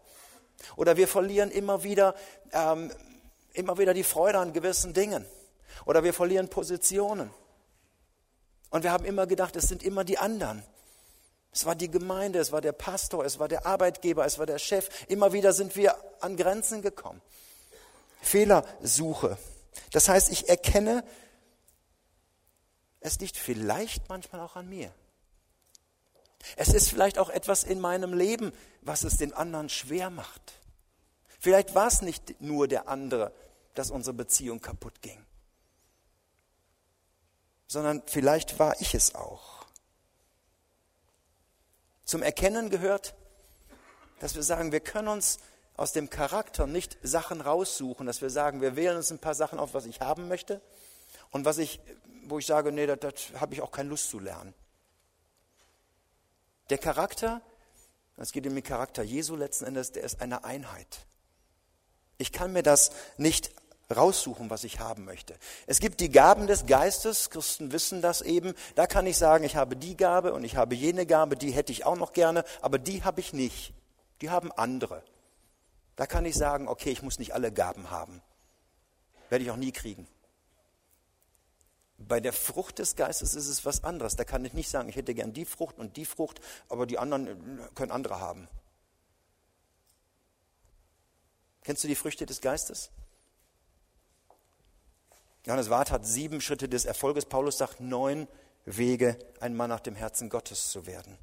Oder 0.76 0.96
wir 0.96 1.08
verlieren 1.08 1.50
immer 1.50 1.82
wieder, 1.82 2.14
ähm, 2.52 2.90
immer 3.52 3.78
wieder 3.78 3.94
die 3.94 4.04
Freude 4.04 4.38
an 4.38 4.52
gewissen 4.52 4.94
Dingen. 4.94 5.24
Oder 5.84 6.02
wir 6.02 6.12
verlieren 6.12 6.48
Positionen. 6.48 7.30
Und 8.70 8.82
wir 8.82 8.92
haben 8.92 9.04
immer 9.04 9.26
gedacht, 9.26 9.56
es 9.56 9.68
sind 9.68 9.82
immer 9.82 10.04
die 10.04 10.18
anderen. 10.18 10.62
Es 11.52 11.64
war 11.64 11.74
die 11.74 11.90
Gemeinde, 11.90 12.38
es 12.38 12.52
war 12.52 12.60
der 12.60 12.72
Pastor, 12.72 13.24
es 13.24 13.38
war 13.38 13.48
der 13.48 13.64
Arbeitgeber, 13.64 14.26
es 14.26 14.38
war 14.38 14.46
der 14.46 14.58
Chef. 14.58 14.88
Immer 15.08 15.32
wieder 15.32 15.52
sind 15.52 15.76
wir 15.76 15.96
an 16.20 16.36
Grenzen 16.36 16.82
gekommen. 16.82 17.22
Fehlersuche. 18.20 19.38
Das 19.92 20.08
heißt, 20.08 20.30
ich 20.30 20.48
erkenne 20.48 21.04
Es 23.06 23.20
liegt 23.20 23.36
vielleicht 23.36 24.08
manchmal 24.08 24.40
auch 24.40 24.56
an 24.56 24.68
mir. 24.68 24.92
Es 26.56 26.70
ist 26.70 26.88
vielleicht 26.88 27.20
auch 27.20 27.30
etwas 27.30 27.62
in 27.62 27.78
meinem 27.78 28.12
Leben, 28.12 28.52
was 28.80 29.04
es 29.04 29.16
den 29.16 29.32
anderen 29.32 29.68
schwer 29.68 30.10
macht. 30.10 30.54
Vielleicht 31.38 31.76
war 31.76 31.86
es 31.86 32.02
nicht 32.02 32.40
nur 32.40 32.66
der 32.66 32.88
andere, 32.88 33.32
dass 33.74 33.92
unsere 33.92 34.12
Beziehung 34.12 34.60
kaputt 34.60 35.02
ging, 35.02 35.24
sondern 37.68 38.02
vielleicht 38.06 38.58
war 38.58 38.74
ich 38.80 38.92
es 38.92 39.14
auch. 39.14 39.66
Zum 42.04 42.24
Erkennen 42.24 42.70
gehört, 42.70 43.14
dass 44.18 44.34
wir 44.34 44.42
sagen, 44.42 44.72
wir 44.72 44.80
können 44.80 45.06
uns 45.06 45.38
aus 45.76 45.92
dem 45.92 46.10
Charakter 46.10 46.66
nicht 46.66 46.98
Sachen 47.04 47.40
raussuchen, 47.40 48.04
dass 48.04 48.20
wir 48.20 48.30
sagen, 48.30 48.60
wir 48.62 48.74
wählen 48.74 48.96
uns 48.96 49.12
ein 49.12 49.20
paar 49.20 49.36
Sachen 49.36 49.60
auf, 49.60 49.74
was 49.74 49.86
ich 49.86 50.00
haben 50.00 50.26
möchte 50.26 50.60
und 51.36 51.44
was 51.44 51.58
ich, 51.58 51.80
wo 52.24 52.38
ich 52.38 52.46
sage, 52.46 52.72
nee, 52.72 52.86
das, 52.86 52.98
das 52.98 53.40
habe 53.40 53.52
ich 53.54 53.60
auch 53.60 53.70
keine 53.70 53.90
Lust 53.90 54.08
zu 54.08 54.18
lernen. 54.18 54.54
Der 56.70 56.78
Charakter, 56.78 57.42
es 58.16 58.32
geht 58.32 58.46
um 58.46 58.54
den 58.54 58.64
Charakter 58.64 59.02
Jesu 59.02 59.36
letzten 59.36 59.66
Endes, 59.66 59.92
der 59.92 60.02
ist 60.02 60.22
eine 60.22 60.44
Einheit. 60.44 61.06
Ich 62.16 62.32
kann 62.32 62.54
mir 62.54 62.62
das 62.62 62.90
nicht 63.18 63.50
raussuchen, 63.94 64.48
was 64.48 64.64
ich 64.64 64.80
haben 64.80 65.04
möchte. 65.04 65.36
Es 65.66 65.78
gibt 65.78 66.00
die 66.00 66.08
Gaben 66.08 66.46
des 66.46 66.64
Geistes, 66.64 67.28
Christen 67.28 67.70
wissen 67.70 68.00
das 68.00 68.22
eben. 68.22 68.54
Da 68.74 68.86
kann 68.86 69.06
ich 69.06 69.18
sagen, 69.18 69.44
ich 69.44 69.56
habe 69.56 69.76
die 69.76 69.94
Gabe 69.94 70.32
und 70.32 70.42
ich 70.42 70.56
habe 70.56 70.74
jene 70.74 71.04
Gabe, 71.04 71.36
die 71.36 71.50
hätte 71.50 71.70
ich 71.70 71.84
auch 71.84 71.96
noch 71.96 72.14
gerne, 72.14 72.44
aber 72.62 72.78
die 72.78 73.04
habe 73.04 73.20
ich 73.20 73.34
nicht. 73.34 73.74
Die 74.22 74.30
haben 74.30 74.50
andere. 74.52 75.02
Da 75.96 76.06
kann 76.06 76.24
ich 76.24 76.34
sagen, 76.34 76.66
okay, 76.66 76.90
ich 76.92 77.02
muss 77.02 77.18
nicht 77.18 77.34
alle 77.34 77.52
Gaben 77.52 77.90
haben. 77.90 78.22
Werde 79.28 79.44
ich 79.44 79.50
auch 79.50 79.56
nie 79.56 79.72
kriegen. 79.72 80.08
Bei 81.98 82.20
der 82.20 82.32
Frucht 82.32 82.78
des 82.78 82.94
Geistes 82.94 83.34
ist 83.34 83.48
es 83.48 83.64
was 83.64 83.82
anderes. 83.82 84.16
Da 84.16 84.24
kann 84.24 84.44
ich 84.44 84.52
nicht 84.52 84.68
sagen, 84.68 84.88
ich 84.88 84.96
hätte 84.96 85.14
gern 85.14 85.32
die 85.32 85.46
Frucht 85.46 85.78
und 85.78 85.96
die 85.96 86.04
Frucht, 86.04 86.40
aber 86.68 86.86
die 86.86 86.98
anderen 86.98 87.58
äh, 87.58 87.68
können 87.74 87.90
andere 87.90 88.20
haben. 88.20 88.48
Kennst 91.62 91.82
du 91.82 91.88
die 91.88 91.96
Früchte 91.96 92.26
des 92.26 92.40
Geistes? 92.40 92.90
Johannes 95.46 95.70
Wart 95.70 95.90
hat 95.90 96.06
sieben 96.06 96.40
Schritte 96.40 96.68
des 96.68 96.84
Erfolges. 96.84 97.24
Paulus 97.24 97.58
sagt 97.58 97.80
neun 97.80 98.28
Wege, 98.66 99.18
ein 99.40 99.56
Mann 99.56 99.70
nach 99.70 99.80
dem 99.80 99.94
Herzen 99.94 100.28
Gottes 100.28 100.70
zu 100.70 100.86
werden. 100.86 101.16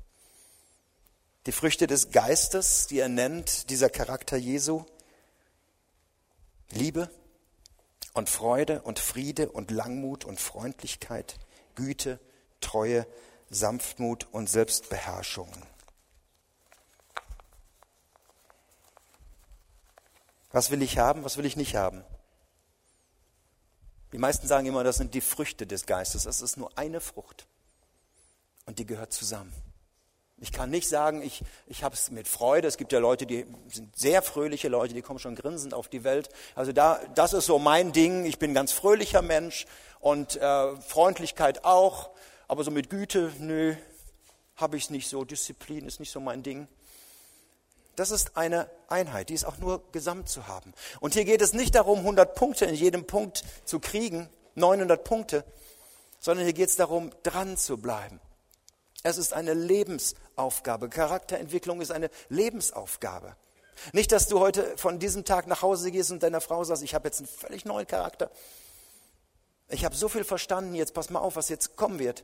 Die 1.45 1.51
Früchte 1.51 1.87
des 1.87 2.11
Geistes, 2.11 2.87
die 2.87 2.99
er 2.99 3.09
nennt, 3.09 3.69
dieser 3.69 3.89
Charakter 3.89 4.37
Jesu. 4.37 4.85
Liebe, 6.71 7.09
und 8.13 8.29
Freude 8.29 8.81
und 8.81 8.99
Friede 8.99 9.49
und 9.49 9.71
Langmut 9.71 10.25
und 10.25 10.39
Freundlichkeit, 10.39 11.37
Güte, 11.75 12.19
Treue, 12.61 13.07
Sanftmut 13.49 14.27
und 14.31 14.49
Selbstbeherrschung. 14.49 15.51
Was 20.51 20.69
will 20.69 20.83
ich 20.83 20.99
haben, 20.99 21.23
was 21.23 21.37
will 21.37 21.45
ich 21.45 21.55
nicht 21.55 21.75
haben? 21.75 22.03
Die 24.11 24.19
meisten 24.19 24.47
sagen 24.47 24.67
immer, 24.67 24.83
das 24.83 24.97
sind 24.97 25.15
die 25.15 25.21
Früchte 25.21 25.65
des 25.65 25.87
Geistes. 25.87 26.23
Das 26.23 26.41
ist 26.41 26.57
nur 26.57 26.77
eine 26.77 27.01
Frucht. 27.01 27.47
Und 28.67 28.77
die 28.77 28.85
gehört 28.85 29.11
zusammen. 29.11 29.51
Ich 30.43 30.51
kann 30.51 30.69
nicht 30.69 30.89
sagen, 30.89 31.21
ich, 31.21 31.41
ich 31.67 31.85
habe 31.85 31.95
es 31.95 32.11
mit 32.11 32.27
Freude. 32.27 32.67
Es 32.67 32.75
gibt 32.75 32.91
ja 32.91 32.99
Leute, 32.99 33.25
die 33.25 33.45
sind 33.69 33.97
sehr 33.97 34.21
fröhliche 34.21 34.67
Leute, 34.67 34.93
die 34.93 35.01
kommen 35.01 35.17
schon 35.17 35.35
grinsend 35.35 35.73
auf 35.73 35.87
die 35.87 36.03
Welt. 36.03 36.27
Also 36.53 36.73
da, 36.73 36.99
das 37.15 37.31
ist 37.31 37.45
so 37.45 37.59
mein 37.59 37.93
Ding. 37.93 38.25
Ich 38.25 38.39
bin 38.39 38.51
ein 38.51 38.53
ganz 38.53 38.73
fröhlicher 38.73 39.21
Mensch 39.21 39.65
und 40.01 40.35
äh, 40.35 40.75
Freundlichkeit 40.81 41.63
auch. 41.63 42.09
Aber 42.49 42.65
so 42.65 42.71
mit 42.71 42.89
Güte, 42.89 43.31
nö, 43.39 43.73
habe 44.57 44.75
ich 44.75 44.83
es 44.83 44.89
nicht 44.89 45.07
so. 45.07 45.23
Disziplin 45.23 45.87
ist 45.87 46.01
nicht 46.01 46.11
so 46.11 46.19
mein 46.19 46.43
Ding. 46.43 46.67
Das 47.95 48.11
ist 48.11 48.35
eine 48.35 48.69
Einheit, 48.89 49.29
die 49.29 49.35
ist 49.35 49.45
auch 49.45 49.59
nur 49.59 49.81
gesamt 49.93 50.27
zu 50.27 50.47
haben. 50.47 50.73
Und 50.99 51.13
hier 51.13 51.23
geht 51.23 51.41
es 51.41 51.53
nicht 51.53 51.73
darum, 51.73 51.99
100 51.99 52.35
Punkte 52.35 52.65
in 52.65 52.75
jedem 52.75 53.07
Punkt 53.07 53.45
zu 53.63 53.79
kriegen, 53.79 54.27
900 54.55 55.05
Punkte, 55.05 55.45
sondern 56.19 56.43
hier 56.43 56.53
geht 56.53 56.67
es 56.67 56.75
darum, 56.75 57.11
dran 57.23 57.55
zu 57.55 57.77
bleiben. 57.77 58.19
Es 59.03 59.17
ist 59.17 59.33
eine 59.33 59.53
Lebensaufgabe. 59.53 60.87
Charakterentwicklung 60.87 61.81
ist 61.81 61.91
eine 61.91 62.09
Lebensaufgabe. 62.29 63.35
Nicht, 63.91 64.13
dass 64.13 64.27
du 64.27 64.39
heute 64.39 64.77
von 64.77 64.97
diesem 64.97 65.25
Tag 65.25 65.47
nach 65.47 65.61
Hause 65.61 65.91
gehst 65.91 66.11
und 66.11 66.23
deiner 66.23 66.39
Frau 66.39 66.63
sagst, 66.63 66.83
ich 66.83 66.95
habe 66.95 67.09
jetzt 67.09 67.19
einen 67.19 67.27
völlig 67.27 67.65
neuen 67.65 67.85
Charakter. 67.85 68.31
Ich 69.67 69.83
habe 69.83 69.95
so 69.95 70.07
viel 70.07 70.23
verstanden, 70.23 70.73
jetzt 70.75 70.93
pass 70.93 71.09
mal 71.09 71.19
auf, 71.19 71.35
was 71.35 71.49
jetzt 71.49 71.75
kommen 71.75 71.99
wird. 71.99 72.23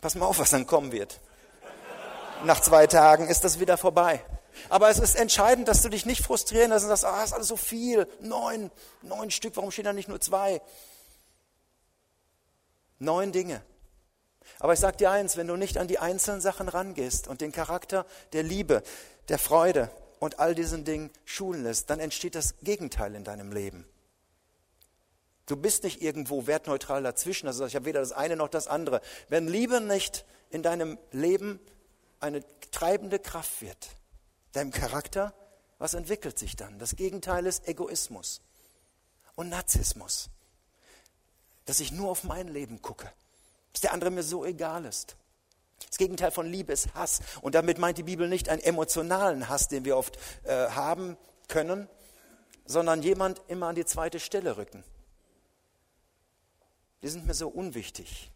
Pass 0.00 0.14
mal 0.14 0.26
auf, 0.26 0.38
was 0.38 0.50
dann 0.50 0.66
kommen 0.66 0.92
wird. 0.92 1.20
Nach 2.44 2.60
zwei 2.60 2.86
Tagen 2.86 3.28
ist 3.28 3.42
das 3.42 3.58
wieder 3.58 3.76
vorbei. 3.76 4.24
Aber 4.68 4.88
es 4.88 4.98
ist 5.00 5.16
entscheidend, 5.16 5.66
dass 5.66 5.82
du 5.82 5.88
dich 5.88 6.06
nicht 6.06 6.24
frustrieren 6.24 6.70
lässt 6.70 6.84
und 6.84 6.90
sagst, 6.90 7.06
ah, 7.06 7.24
ist 7.24 7.32
alles 7.32 7.48
so 7.48 7.56
viel. 7.56 8.06
Neun, 8.20 8.70
neun 9.02 9.32
Stück, 9.32 9.56
warum 9.56 9.72
stehen 9.72 9.84
da 9.84 9.92
nicht 9.92 10.08
nur 10.08 10.20
zwei? 10.20 10.60
Neun 13.04 13.32
Dinge. 13.32 13.62
Aber 14.58 14.72
ich 14.72 14.80
sage 14.80 14.96
dir 14.96 15.10
eins, 15.10 15.36
wenn 15.36 15.46
du 15.46 15.56
nicht 15.56 15.78
an 15.78 15.88
die 15.88 15.98
einzelnen 15.98 16.40
Sachen 16.40 16.68
rangehst 16.68 17.28
und 17.28 17.40
den 17.40 17.52
Charakter 17.52 18.06
der 18.32 18.42
Liebe, 18.42 18.82
der 19.28 19.38
Freude 19.38 19.90
und 20.20 20.38
all 20.38 20.54
diesen 20.54 20.84
Dingen 20.84 21.10
schulen 21.24 21.62
lässt, 21.62 21.90
dann 21.90 22.00
entsteht 22.00 22.34
das 22.34 22.56
Gegenteil 22.62 23.14
in 23.14 23.24
deinem 23.24 23.52
Leben. 23.52 23.86
Du 25.46 25.56
bist 25.56 25.84
nicht 25.84 26.00
irgendwo 26.00 26.46
wertneutral 26.46 27.02
dazwischen, 27.02 27.46
also 27.46 27.66
ich 27.66 27.74
habe 27.74 27.84
weder 27.84 28.00
das 28.00 28.12
eine 28.12 28.36
noch 28.36 28.48
das 28.48 28.66
andere. 28.66 29.00
Wenn 29.28 29.46
Liebe 29.46 29.80
nicht 29.80 30.24
in 30.50 30.62
deinem 30.62 30.98
Leben 31.12 31.60
eine 32.20 32.42
treibende 32.70 33.18
Kraft 33.18 33.60
wird, 33.60 33.88
deinem 34.52 34.70
Charakter, 34.70 35.34
was 35.78 35.92
entwickelt 35.92 36.38
sich 36.38 36.56
dann? 36.56 36.78
Das 36.78 36.96
Gegenteil 36.96 37.44
ist 37.44 37.68
Egoismus 37.68 38.40
und 39.34 39.50
Narzissmus 39.50 40.30
dass 41.64 41.80
ich 41.80 41.92
nur 41.92 42.10
auf 42.10 42.24
mein 42.24 42.48
Leben 42.48 42.82
gucke, 42.82 43.10
dass 43.72 43.80
der 43.80 43.92
andere 43.92 44.10
mir 44.10 44.22
so 44.22 44.44
egal 44.44 44.84
ist. 44.84 45.16
Das 45.86 45.98
Gegenteil 45.98 46.30
von 46.30 46.50
Liebe 46.50 46.72
ist 46.72 46.94
Hass. 46.94 47.20
Und 47.40 47.54
damit 47.54 47.78
meint 47.78 47.98
die 47.98 48.02
Bibel 48.02 48.28
nicht 48.28 48.48
einen 48.48 48.62
emotionalen 48.62 49.48
Hass, 49.48 49.68
den 49.68 49.84
wir 49.84 49.96
oft 49.96 50.18
äh, 50.44 50.68
haben 50.70 51.16
können, 51.48 51.88
sondern 52.66 53.02
jemand 53.02 53.42
immer 53.48 53.68
an 53.68 53.74
die 53.74 53.84
zweite 53.84 54.20
Stelle 54.20 54.56
rücken. 54.56 54.84
Die 57.02 57.08
sind 57.08 57.26
mir 57.26 57.34
so 57.34 57.48
unwichtig. 57.48 58.30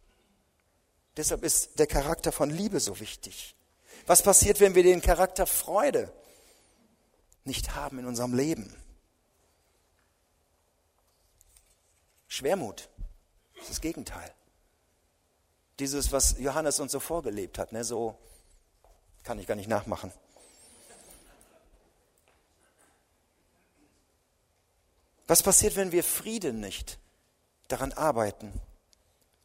Deshalb 1.17 1.43
ist 1.43 1.79
der 1.79 1.87
Charakter 1.87 2.33
von 2.33 2.51
Liebe 2.51 2.81
so 2.81 3.01
wichtig. 3.01 3.57
Was 4.07 4.23
passiert, 4.23 4.61
wenn 4.61 4.75
wir 4.75 4.83
den 4.83 5.01
Charakter 5.01 5.47
Freude 5.47 6.13
nicht 7.45 7.75
haben 7.75 7.99
in 7.99 8.07
unserem 8.07 8.35
Leben? 8.35 8.75
Schwermut. 12.29 12.89
Das 13.67 13.81
Gegenteil. 13.81 14.33
Dieses, 15.79 16.13
was 16.13 16.39
Johannes 16.39 16.81
uns 16.81 16.93
so 16.93 17.01
vorgelebt 17.01 17.59
hat, 17.59 17.73
ne, 17.73 17.85
so 17.85 18.17
kann 19.23 19.39
ich 19.39 19.47
gar 19.47 19.55
nicht 19.55 19.69
nachmachen. 19.69 20.13
Was 25.27 25.43
passiert, 25.43 25.77
wenn 25.77 25.93
wir 25.93 26.03
Frieden 26.03 26.59
nicht 26.61 26.99
daran 27.69 27.93
arbeiten? 27.93 28.53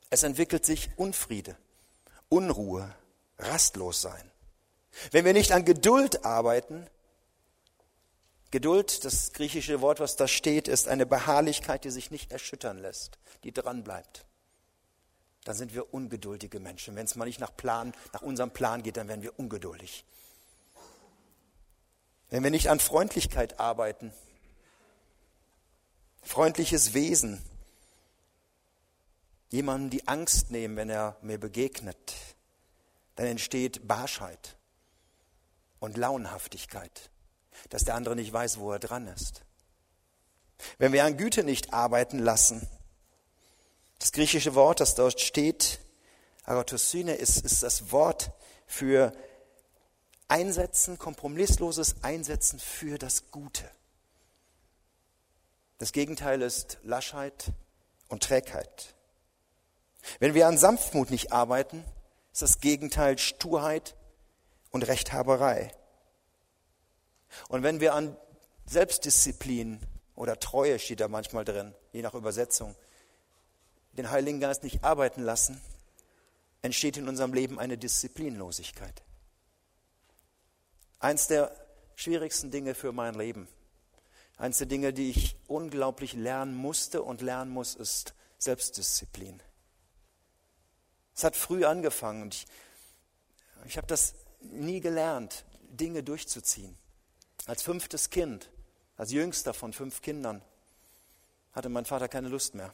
Es 0.09 0.23
entwickelt 0.23 0.65
sich 0.65 0.89
Unfriede, 0.95 1.57
Unruhe, 2.29 2.95
Rastlossein. 3.37 4.31
Wenn 5.11 5.25
wir 5.25 5.33
nicht 5.33 5.51
an 5.51 5.65
Geduld 5.65 6.23
arbeiten, 6.23 6.87
Geduld, 8.53 9.03
das 9.03 9.33
griechische 9.33 9.81
Wort, 9.81 9.99
was 9.99 10.15
da 10.15 10.27
steht, 10.27 10.67
ist 10.67 10.87
eine 10.87 11.07
Beharrlichkeit, 11.07 11.85
die 11.85 11.89
sich 11.89 12.11
nicht 12.11 12.31
erschüttern 12.31 12.77
lässt, 12.77 13.17
die 13.43 13.51
dran 13.51 13.83
bleibt. 13.83 14.27
Dann 15.43 15.55
sind 15.55 15.73
wir 15.73 15.91
ungeduldige 15.91 16.59
Menschen. 16.59 16.95
Wenn 16.95 17.05
es 17.05 17.15
mal 17.15 17.25
nicht 17.25 17.39
nach 17.39 17.57
Plan, 17.57 17.93
nach 18.13 18.21
unserem 18.21 18.51
Plan 18.51 18.83
geht, 18.83 18.97
dann 18.97 19.07
werden 19.07 19.23
wir 19.23 19.39
ungeduldig. 19.39 20.05
Wenn 22.29 22.43
wir 22.43 22.51
nicht 22.51 22.69
an 22.69 22.79
Freundlichkeit 22.79 23.59
arbeiten, 23.59 24.13
freundliches 26.21 26.93
Wesen, 26.93 27.41
jemandem 29.49 29.89
die 29.89 30.07
Angst 30.07 30.51
nehmen, 30.51 30.75
wenn 30.75 30.91
er 30.91 31.17
mir 31.23 31.39
begegnet, 31.39 32.13
dann 33.15 33.25
entsteht 33.25 33.87
Barschheit 33.87 34.57
und 35.79 35.97
Launhaftigkeit 35.97 37.09
dass 37.69 37.83
der 37.83 37.95
andere 37.95 38.15
nicht 38.15 38.31
weiß, 38.31 38.59
wo 38.59 38.71
er 38.71 38.79
dran 38.79 39.07
ist. 39.07 39.41
Wenn 40.77 40.93
wir 40.93 41.03
an 41.03 41.17
Güte 41.17 41.43
nicht 41.43 41.73
arbeiten 41.73 42.19
lassen, 42.19 42.67
das 43.99 44.11
griechische 44.11 44.55
Wort, 44.55 44.79
das 44.79 44.95
dort 44.95 45.19
steht, 45.21 45.79
Agathosyne, 46.43 47.15
ist, 47.15 47.37
ist 47.45 47.63
das 47.63 47.91
Wort 47.91 48.31
für 48.67 49.13
Einsetzen, 50.27 50.97
kompromissloses 50.97 52.03
Einsetzen 52.03 52.59
für 52.59 52.97
das 52.97 53.31
Gute. 53.31 53.69
Das 55.77 55.91
Gegenteil 55.91 56.41
ist 56.41 56.79
Laschheit 56.83 57.51
und 58.07 58.23
Trägheit. 58.23 58.93
Wenn 60.19 60.33
wir 60.33 60.47
an 60.47 60.57
Sanftmut 60.57 61.11
nicht 61.11 61.31
arbeiten, 61.31 61.83
ist 62.31 62.41
das 62.41 62.59
Gegenteil 62.59 63.17
Sturheit 63.17 63.95
und 64.71 64.87
Rechthaberei. 64.87 65.71
Und 67.49 67.63
wenn 67.63 67.79
wir 67.79 67.93
an 67.93 68.15
Selbstdisziplin 68.65 69.79
oder 70.15 70.39
Treue 70.39 70.79
steht 70.79 70.99
da 70.99 71.07
manchmal 71.07 71.45
drin, 71.45 71.73
je 71.91 72.01
nach 72.01 72.13
Übersetzung, 72.13 72.75
den 73.93 74.09
Heiligen 74.09 74.39
Geist 74.39 74.63
nicht 74.63 74.83
arbeiten 74.83 75.21
lassen, 75.21 75.61
entsteht 76.61 76.97
in 76.97 77.07
unserem 77.07 77.33
Leben 77.33 77.59
eine 77.59 77.77
Disziplinlosigkeit. 77.77 79.03
Eins 80.99 81.27
der 81.27 81.53
schwierigsten 81.95 82.49
Dinge 82.49 82.73
für 82.73 82.91
mein 82.91 83.13
Leben, 83.15 83.47
eins 84.37 84.57
der 84.57 84.67
Dinge, 84.67 84.93
die 84.93 85.09
ich 85.09 85.35
unglaublich 85.47 86.13
lernen 86.13 86.55
musste 86.55 87.03
und 87.03 87.21
lernen 87.21 87.51
muss, 87.51 87.75
ist 87.75 88.13
Selbstdisziplin. 88.37 89.41
Es 91.15 91.23
hat 91.23 91.35
früh 91.35 91.65
angefangen 91.65 92.23
und 92.23 92.35
ich, 92.35 92.45
ich 93.65 93.77
habe 93.77 93.87
das 93.87 94.15
nie 94.39 94.79
gelernt, 94.79 95.45
Dinge 95.69 96.03
durchzuziehen. 96.03 96.77
Als 97.45 97.61
fünftes 97.61 98.09
Kind, 98.09 98.49
als 98.95 99.11
jüngster 99.11 99.53
von 99.53 99.73
fünf 99.73 100.01
Kindern, 100.01 100.41
hatte 101.51 101.69
mein 101.69 101.85
Vater 101.85 102.07
keine 102.07 102.29
Lust 102.29 102.55
mehr. 102.55 102.73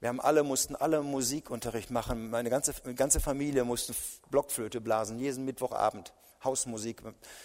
Wir 0.00 0.08
haben 0.08 0.20
alle, 0.20 0.44
mussten 0.44 0.76
alle 0.76 1.02
Musikunterricht 1.02 1.90
machen. 1.90 2.30
Meine 2.30 2.50
ganze, 2.50 2.72
ganze 2.94 3.20
Familie 3.20 3.64
musste 3.64 3.94
Blockflöte 4.30 4.80
blasen, 4.80 5.18
jeden 5.18 5.44
Mittwochabend. 5.44 6.12
Hausmusik, 6.44 7.02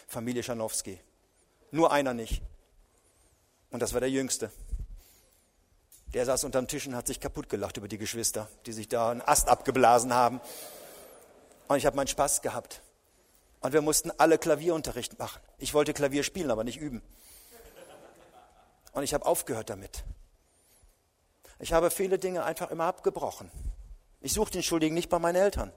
Familie 0.07 0.43
Schanowski. 0.43 0.99
Nur 1.71 1.91
einer 1.91 2.13
nicht. 2.13 2.43
Und 3.71 3.79
das 3.79 3.93
war 3.93 3.99
der 3.99 4.11
Jüngste. 4.11 4.51
Der 6.13 6.25
saß 6.25 6.43
unterm 6.43 6.67
Tisch 6.67 6.85
und 6.85 6.95
hat 6.95 7.07
sich 7.07 7.19
kaputt 7.19 7.49
gelacht 7.49 7.77
über 7.77 7.87
die 7.87 7.97
Geschwister, 7.97 8.47
die 8.67 8.71
sich 8.71 8.87
da 8.87 9.09
einen 9.09 9.21
Ast 9.21 9.49
abgeblasen 9.49 10.13
haben. 10.13 10.39
Und 11.67 11.77
ich 11.77 11.87
habe 11.87 11.95
meinen 11.95 12.07
Spaß 12.07 12.43
gehabt. 12.43 12.83
Und 13.63 13.71
wir 13.71 13.82
mussten 13.82 14.12
alle 14.17 14.38
Klavierunterricht 14.38 15.17
machen. 15.17 15.41
Ich 15.58 15.73
wollte 15.73 15.93
Klavier 15.93 16.23
spielen, 16.23 16.52
aber 16.52 16.65
nicht 16.65 16.78
üben. 16.78 17.02
Und 18.91 19.04
ich 19.04 19.13
habe 19.13 19.26
aufgehört 19.26 19.69
damit. 19.69 20.04
Ich 21.60 21.71
habe 21.71 21.89
viele 21.89 22.19
Dinge 22.19 22.43
einfach 22.43 22.71
immer 22.71 22.84
abgebrochen. 22.84 23.49
Ich 24.19 24.34
suche 24.34 24.52
den 24.52 24.63
Schuldigen 24.63 24.93
nicht 24.93 25.10
bei 25.10 25.17
meinen 25.17 25.38
Eltern. 25.38 25.71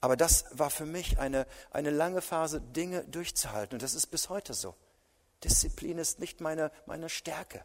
Aber 0.00 0.16
das 0.16 0.46
war 0.52 0.70
für 0.70 0.86
mich 0.86 1.18
eine, 1.18 1.46
eine 1.70 1.90
lange 1.90 2.22
Phase, 2.22 2.62
Dinge 2.62 3.04
durchzuhalten. 3.04 3.74
Und 3.74 3.82
das 3.82 3.92
ist 3.92 4.06
bis 4.06 4.30
heute 4.30 4.54
so. 4.54 4.74
Disziplin 5.44 5.98
ist 5.98 6.18
nicht 6.18 6.40
meine, 6.40 6.72
meine 6.86 7.10
Stärke. 7.10 7.62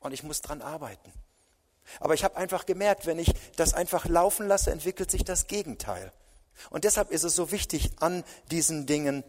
Und 0.00 0.12
ich 0.12 0.22
muss 0.22 0.40
dran 0.40 0.62
arbeiten. 0.62 1.12
Aber 2.00 2.14
ich 2.14 2.24
habe 2.24 2.38
einfach 2.38 2.64
gemerkt, 2.64 3.04
wenn 3.04 3.18
ich 3.18 3.34
das 3.56 3.74
einfach 3.74 4.06
laufen 4.06 4.48
lasse, 4.48 4.70
entwickelt 4.70 5.10
sich 5.10 5.22
das 5.22 5.48
Gegenteil. 5.48 6.12
Und 6.70 6.84
deshalb 6.84 7.10
ist 7.10 7.24
es 7.24 7.34
so 7.34 7.50
wichtig, 7.50 7.90
an 8.00 8.24
diesen 8.50 8.86
Dingen 8.86 9.24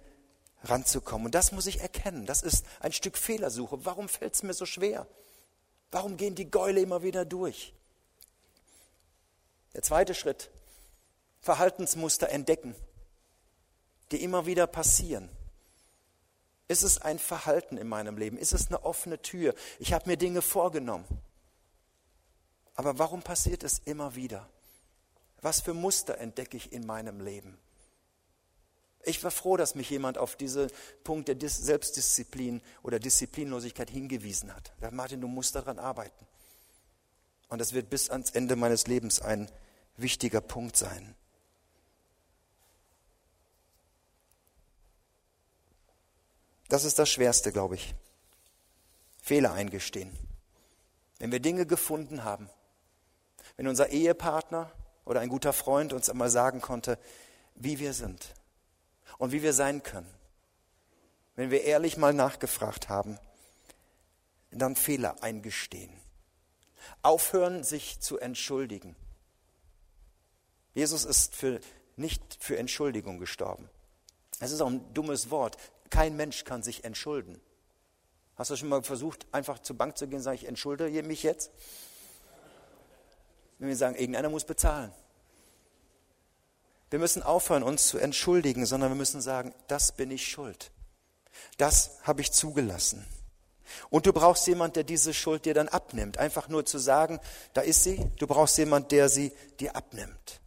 ranzukommen. 0.64 1.26
Und 1.26 1.36
das 1.36 1.52
muss 1.52 1.66
ich 1.66 1.82
erkennen. 1.82 2.26
Das 2.26 2.42
ist 2.42 2.66
ein 2.80 2.92
Stück 2.92 3.18
Fehlersuche. 3.18 3.86
Warum 3.86 4.10
fällt 4.10 4.34
es 4.34 4.44
mir 4.44 4.54
so 4.54 4.66
schwer? 4.66 5.08
Warum 5.92 6.18
gehen 6.18 6.36
die 6.36 6.50
Gäule 6.50 6.82
immer 6.82 7.04
wieder 7.04 7.26
durch? 7.26 7.74
Der 9.74 9.82
zweite 9.82 10.16
Schritt, 10.16 10.50
Verhaltensmuster 11.42 12.30
entdecken, 12.30 12.76
die 14.12 14.24
immer 14.24 14.46
wieder 14.46 14.68
passieren. 14.68 15.30
Ist 16.68 16.84
es 16.84 17.00
ein 17.00 17.20
Verhalten 17.20 17.78
in 17.78 17.88
meinem 17.88 18.18
Leben? 18.18 18.38
Ist 18.38 18.54
es 18.54 18.68
eine 18.68 18.84
offene 18.84 19.22
Tür? 19.22 19.54
Ich 19.80 19.94
habe 19.94 20.10
mir 20.10 20.18
Dinge 20.18 20.42
vorgenommen. 20.42 21.06
Aber 22.76 22.98
warum 22.98 23.22
passiert 23.22 23.64
es 23.64 23.80
immer 23.80 24.16
wieder? 24.16 24.50
Was 25.43 25.60
für 25.60 25.73
Muster 25.73 26.17
entdecke 26.19 26.56
ich 26.56 26.71
in 26.71 26.86
meinem 26.86 27.19
Leben? 27.19 27.58
Ich 29.03 29.21
war 29.25 29.32
froh, 29.32 29.58
dass 29.58 29.75
mich 29.75 29.89
jemand 29.89 30.17
auf 30.17 30.38
diesen 30.38 30.71
Punkt 31.03 31.27
der 31.27 31.38
Selbstdisziplin 31.49 32.62
oder 32.82 32.97
Disziplinlosigkeit 32.97 33.89
hingewiesen 33.89 34.56
hat. 34.56 34.71
Ja, 34.82 34.89
Martin, 34.91 35.19
du 35.19 35.27
musst 35.27 35.56
daran 35.56 35.79
arbeiten. 35.79 36.25
Und 37.49 37.60
das 37.60 37.73
wird 37.73 37.89
bis 37.89 38.10
ans 38.10 38.32
Ende 38.32 38.56
meines 38.56 38.88
Lebens 38.88 39.21
ein 39.21 39.51
wichtiger 39.97 40.39
Punkt 40.39 40.77
sein. 40.77 41.13
Das 46.69 46.86
ist 46.86 46.97
das 46.97 47.10
Schwerste, 47.10 47.51
glaube 47.51 47.75
ich. 47.75 47.93
Fehler 49.21 49.51
eingestehen. 49.51 50.17
Wenn 51.19 51.34
wir 51.34 51.41
Dinge 51.41 51.65
gefunden 51.65 52.23
haben, 52.23 52.49
wenn 53.58 53.67
unser 53.67 53.89
Ehepartner 53.89 54.71
oder 55.06 55.20
ein 55.20 55.30
guter 55.30 55.54
Freund 55.54 55.94
uns 55.94 56.10
einmal 56.10 56.30
sagen 56.30 56.62
konnte, 56.62 56.98
wie 57.56 57.80
wir 57.80 57.94
sind, 57.94 58.34
und 59.18 59.32
wie 59.32 59.44
wir 59.44 59.54
sein 59.54 59.84
können. 59.84 60.10
Wenn 61.36 61.52
wir 61.52 61.63
ehrlich 61.63 61.98
mal 61.98 62.13
nachgefragt 62.13 62.89
haben, 62.89 63.18
dann 64.52 64.76
Fehler 64.76 65.22
eingestehen. 65.24 65.92
Aufhören, 67.02 67.63
sich 67.63 68.00
zu 68.00 68.20
entschuldigen. 68.20 68.96
Jesus 70.74 71.06
ist 71.06 71.36
für, 71.36 71.60
nicht 71.96 72.38
für 72.39 72.58
Entschuldigung 72.58 73.20
gestorben. 73.20 73.70
Es 74.39 74.52
ist 74.52 74.62
auch 74.62 74.68
ein 74.68 74.94
dummes 74.94 75.30
Wort. 75.30 75.58
Kein 75.89 76.16
Mensch 76.16 76.44
kann 76.44 76.63
sich 76.63 76.84
entschulden. 76.84 77.39
Hast 78.36 78.50
du 78.50 78.56
schon 78.56 78.70
mal 78.70 78.84
versucht, 78.84 79.28
einfach 79.32 79.60
zur 79.60 79.78
Bank 79.78 79.98
zu 79.98 80.08
gehen 80.08 80.18
und 80.18 80.24
sagen, 80.24 80.36
ich 80.36 80.48
entschuldige 80.48 81.04
mich 81.04 81.24
jetzt? 81.24 81.52
Wenn 83.63 83.69
wir 83.69 83.78
sagen, 83.78 83.95
irgendeiner 83.95 84.28
muss 84.28 84.43
bezahlen. 84.43 84.91
Wir 86.89 86.99
müssen 86.99 87.23
aufhören, 87.23 87.63
uns 87.63 87.88
zu 87.88 87.97
entschuldigen, 87.97 88.65
sondern 88.65 88.91
wir 88.91 88.97
müssen 88.97 89.21
sagen, 89.21 89.56
das 89.69 89.93
bin 89.93 90.12
ich 90.12 90.28
schuld. 90.28 90.69
Das 91.58 91.91
habe 92.04 92.19
ich 92.19 92.34
zugelassen. 92.34 93.08
Und 93.89 94.06
du 94.06 94.12
brauchst 94.12 94.47
jemand, 94.47 94.76
der 94.76 94.84
diese 94.84 95.13
Schuld 95.13 95.45
dir 95.45 95.54
dann 95.54 95.69
abnimmt. 95.69 96.17
Einfach 96.17 96.49
nur 96.49 96.65
zu 96.65 96.78
sagen, 96.78 97.21
da 97.54 97.62
ist 97.62 97.84
sie. 97.84 98.06
Du 98.19 98.28
brauchst 98.28 98.58
jemand, 98.58 98.91
der 98.91 99.08
sie 99.08 99.32
dir 99.62 99.78
abnimmt. 99.78 100.41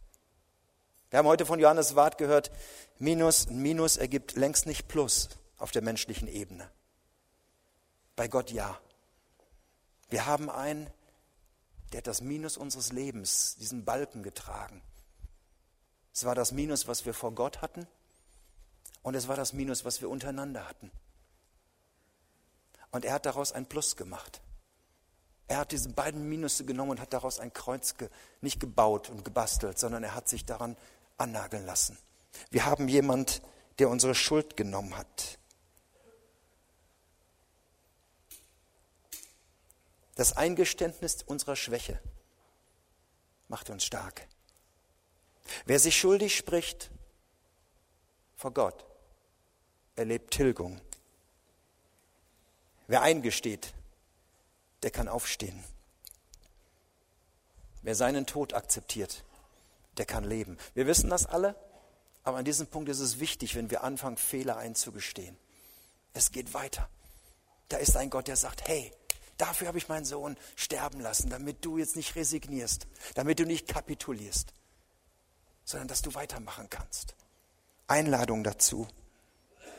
Wir 1.09 1.17
haben 1.17 1.27
heute 1.27 1.47
von 1.47 1.59
Johannes 1.59 1.95
Wart 1.95 2.19
gehört, 2.19 2.51
Minus, 2.99 3.49
Minus 3.49 3.97
ergibt 3.97 4.35
längst 4.35 4.67
nicht 4.67 4.87
Plus 4.87 5.29
auf 5.57 5.71
der 5.71 5.81
menschlichen 5.81 6.27
Ebene. 6.27 6.69
Bei 8.15 8.27
Gott 8.27 8.51
ja. 8.51 8.79
Wir 10.11 10.27
haben 10.27 10.51
einen, 10.51 10.87
der 11.91 11.99
hat 11.99 12.07
das 12.07 12.21
Minus 12.21 12.57
unseres 12.57 12.91
Lebens, 12.91 13.55
diesen 13.55 13.85
Balken 13.85 14.23
getragen. 14.23 14.81
Es 16.13 16.25
war 16.25 16.35
das 16.35 16.51
Minus, 16.51 16.87
was 16.87 17.05
wir 17.05 17.13
vor 17.13 17.33
Gott 17.33 17.61
hatten 17.61 17.87
und 19.03 19.15
es 19.15 19.27
war 19.27 19.35
das 19.35 19.53
Minus, 19.53 19.85
was 19.85 20.01
wir 20.01 20.09
untereinander 20.09 20.67
hatten. 20.67 20.91
Und 22.91 23.05
er 23.05 23.13
hat 23.13 23.25
daraus 23.25 23.51
ein 23.51 23.67
Plus 23.67 23.95
gemacht. 23.95 24.41
Er 25.47 25.57
hat 25.59 25.71
diese 25.71 25.89
beiden 25.89 26.27
Minusse 26.27 26.65
genommen 26.65 26.91
und 26.91 26.99
hat 26.99 27.13
daraus 27.13 27.39
ein 27.39 27.53
Kreuz 27.53 27.97
ge 27.97 28.09
nicht 28.41 28.59
gebaut 28.59 29.09
und 29.09 29.23
gebastelt, 29.23 29.79
sondern 29.79 30.03
er 30.03 30.13
hat 30.13 30.27
sich 30.27 30.45
daran 30.45 30.75
annageln 31.17 31.65
lassen. 31.65 31.97
Wir 32.49 32.65
haben 32.65 32.87
jemand, 32.87 33.41
der 33.79 33.89
unsere 33.89 34.13
Schuld 34.13 34.57
genommen 34.57 34.97
hat. 34.97 35.39
Das 40.17 40.35
Eingeständnis 40.35 41.21
unserer 41.21 41.55
Schwäche 41.55 41.99
macht 43.49 43.69
uns 43.69 43.85
stark. 43.85 44.27
Wer 45.65 45.79
sich 45.79 45.95
schuldig 45.95 46.35
spricht 46.35 46.89
vor 48.35 48.51
Gott, 48.51 48.83
erlebt 49.95 50.33
Tilgung. 50.33 50.81
Wer 52.87 53.03
eingesteht, 53.03 53.75
der 54.81 54.89
kann 54.89 55.07
aufstehen. 55.07 55.63
Wer 57.83 57.93
seinen 57.93 58.25
Tod 58.25 58.55
akzeptiert, 58.55 59.23
der 59.97 60.07
kann 60.07 60.23
leben. 60.23 60.57
Wir 60.73 60.87
wissen 60.87 61.11
das 61.11 61.27
alle, 61.27 61.55
aber 62.23 62.37
an 62.37 62.45
diesem 62.45 62.65
Punkt 62.65 62.89
ist 62.89 63.01
es 63.01 63.19
wichtig, 63.19 63.53
wenn 63.53 63.69
wir 63.69 63.83
anfangen, 63.83 64.17
Fehler 64.17 64.57
einzugestehen. 64.57 65.37
Es 66.13 66.31
geht 66.31 66.55
weiter. 66.55 66.89
Da 67.69 67.77
ist 67.77 67.95
ein 67.95 68.09
Gott, 68.09 68.27
der 68.27 68.35
sagt, 68.35 68.67
hey, 68.67 68.91
dafür 69.37 69.67
habe 69.67 69.77
ich 69.77 69.87
meinen 69.87 70.05
Sohn 70.05 70.37
sterben 70.55 70.99
lassen, 70.99 71.29
damit 71.29 71.63
du 71.63 71.77
jetzt 71.77 71.95
nicht 71.95 72.15
resignierst, 72.15 72.87
damit 73.15 73.39
du 73.39 73.45
nicht 73.45 73.67
kapitulierst 73.67 74.53
sondern 75.67 75.89
dass 75.89 76.01
du 76.01 76.15
weitermachen 76.15 76.69
kannst. 76.69 77.13
Einladung 77.87 78.43
dazu. 78.43 78.87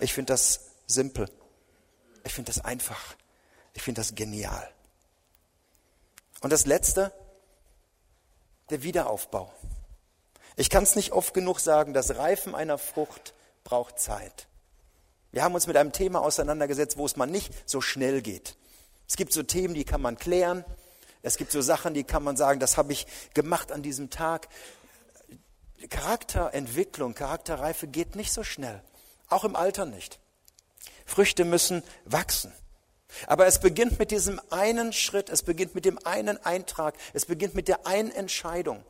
Ich 0.00 0.12
finde 0.12 0.34
das 0.34 0.66
simpel. 0.86 1.30
Ich 2.24 2.34
finde 2.34 2.52
das 2.52 2.62
einfach. 2.62 3.16
Ich 3.72 3.82
finde 3.82 4.02
das 4.02 4.14
genial. 4.14 4.70
Und 6.42 6.52
das 6.52 6.66
Letzte, 6.66 7.10
der 8.68 8.82
Wiederaufbau. 8.82 9.50
Ich 10.56 10.68
kann 10.68 10.82
es 10.82 10.94
nicht 10.94 11.12
oft 11.12 11.32
genug 11.32 11.58
sagen, 11.58 11.94
das 11.94 12.16
Reifen 12.16 12.54
einer 12.54 12.76
Frucht 12.76 13.32
braucht 13.64 13.98
Zeit. 13.98 14.46
Wir 15.32 15.42
haben 15.42 15.54
uns 15.54 15.66
mit 15.66 15.76
einem 15.78 15.92
Thema 15.92 16.20
auseinandergesetzt, 16.20 16.98
wo 16.98 17.06
es 17.06 17.16
mal 17.16 17.26
nicht 17.26 17.50
so 17.68 17.80
schnell 17.80 18.20
geht. 18.20 18.56
Es 19.08 19.16
gibt 19.16 19.32
so 19.32 19.42
Themen, 19.42 19.74
die 19.74 19.84
kann 19.84 20.02
man 20.02 20.18
klären, 20.18 20.64
Es 21.22 21.36
gibt 21.36 21.50
so 21.50 21.60
Sachen, 21.60 21.94
die 21.94 22.04
kann 22.04 22.22
man 22.22 22.36
sagen, 22.36 22.60
das 22.60 22.76
habe 22.76 22.92
ich 22.92 23.06
gemacht 23.34 23.72
an 23.72 23.82
diesem 23.82 24.10
Tag. 24.10 24.48
Charakterentwicklung, 25.90 27.14
Charakterreife 27.14 27.88
geht 27.88 28.14
nicht 28.14 28.32
so 28.32 28.44
schnell. 28.44 28.82
Auch 29.28 29.44
im 29.44 29.56
Alter 29.56 29.84
nicht. 29.84 30.20
Früchte 31.04 31.44
müssen 31.44 31.82
wachsen. 32.04 32.52
Aber 33.26 33.46
es 33.46 33.60
beginnt 33.60 33.98
mit 33.98 34.10
diesem 34.10 34.40
einen 34.50 34.92
Schritt, 34.92 35.30
es 35.30 35.42
beginnt 35.42 35.74
mit 35.74 35.86
dem 35.86 35.98
einen 36.06 36.36
Eintrag, 36.44 36.94
es 37.14 37.24
beginnt 37.24 37.54
mit 37.54 37.66
der 37.66 37.86
einen 37.86 38.10
Entscheidung, 38.10 38.84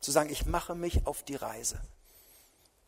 zu 0.00 0.10
sagen, 0.10 0.30
ich 0.30 0.46
mache 0.46 0.74
mich 0.74 1.06
auf 1.06 1.22
die 1.22 1.36
Reise. 1.36 1.78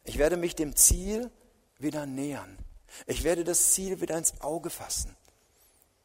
Ich 0.05 0.19
werde 0.19 0.37
mich 0.37 0.57
dem 0.57 0.75
Ziel 0.75 1.31
wieder 1.79 2.07
nähern. 2.07 2.59
Ich 3.07 3.23
werde 3.23 3.45
das 3.45 3.73
Ziel 3.73 4.01
wieder 4.01 4.17
ins 4.17 4.41
Auge 4.41 4.71
fassen. 4.71 5.15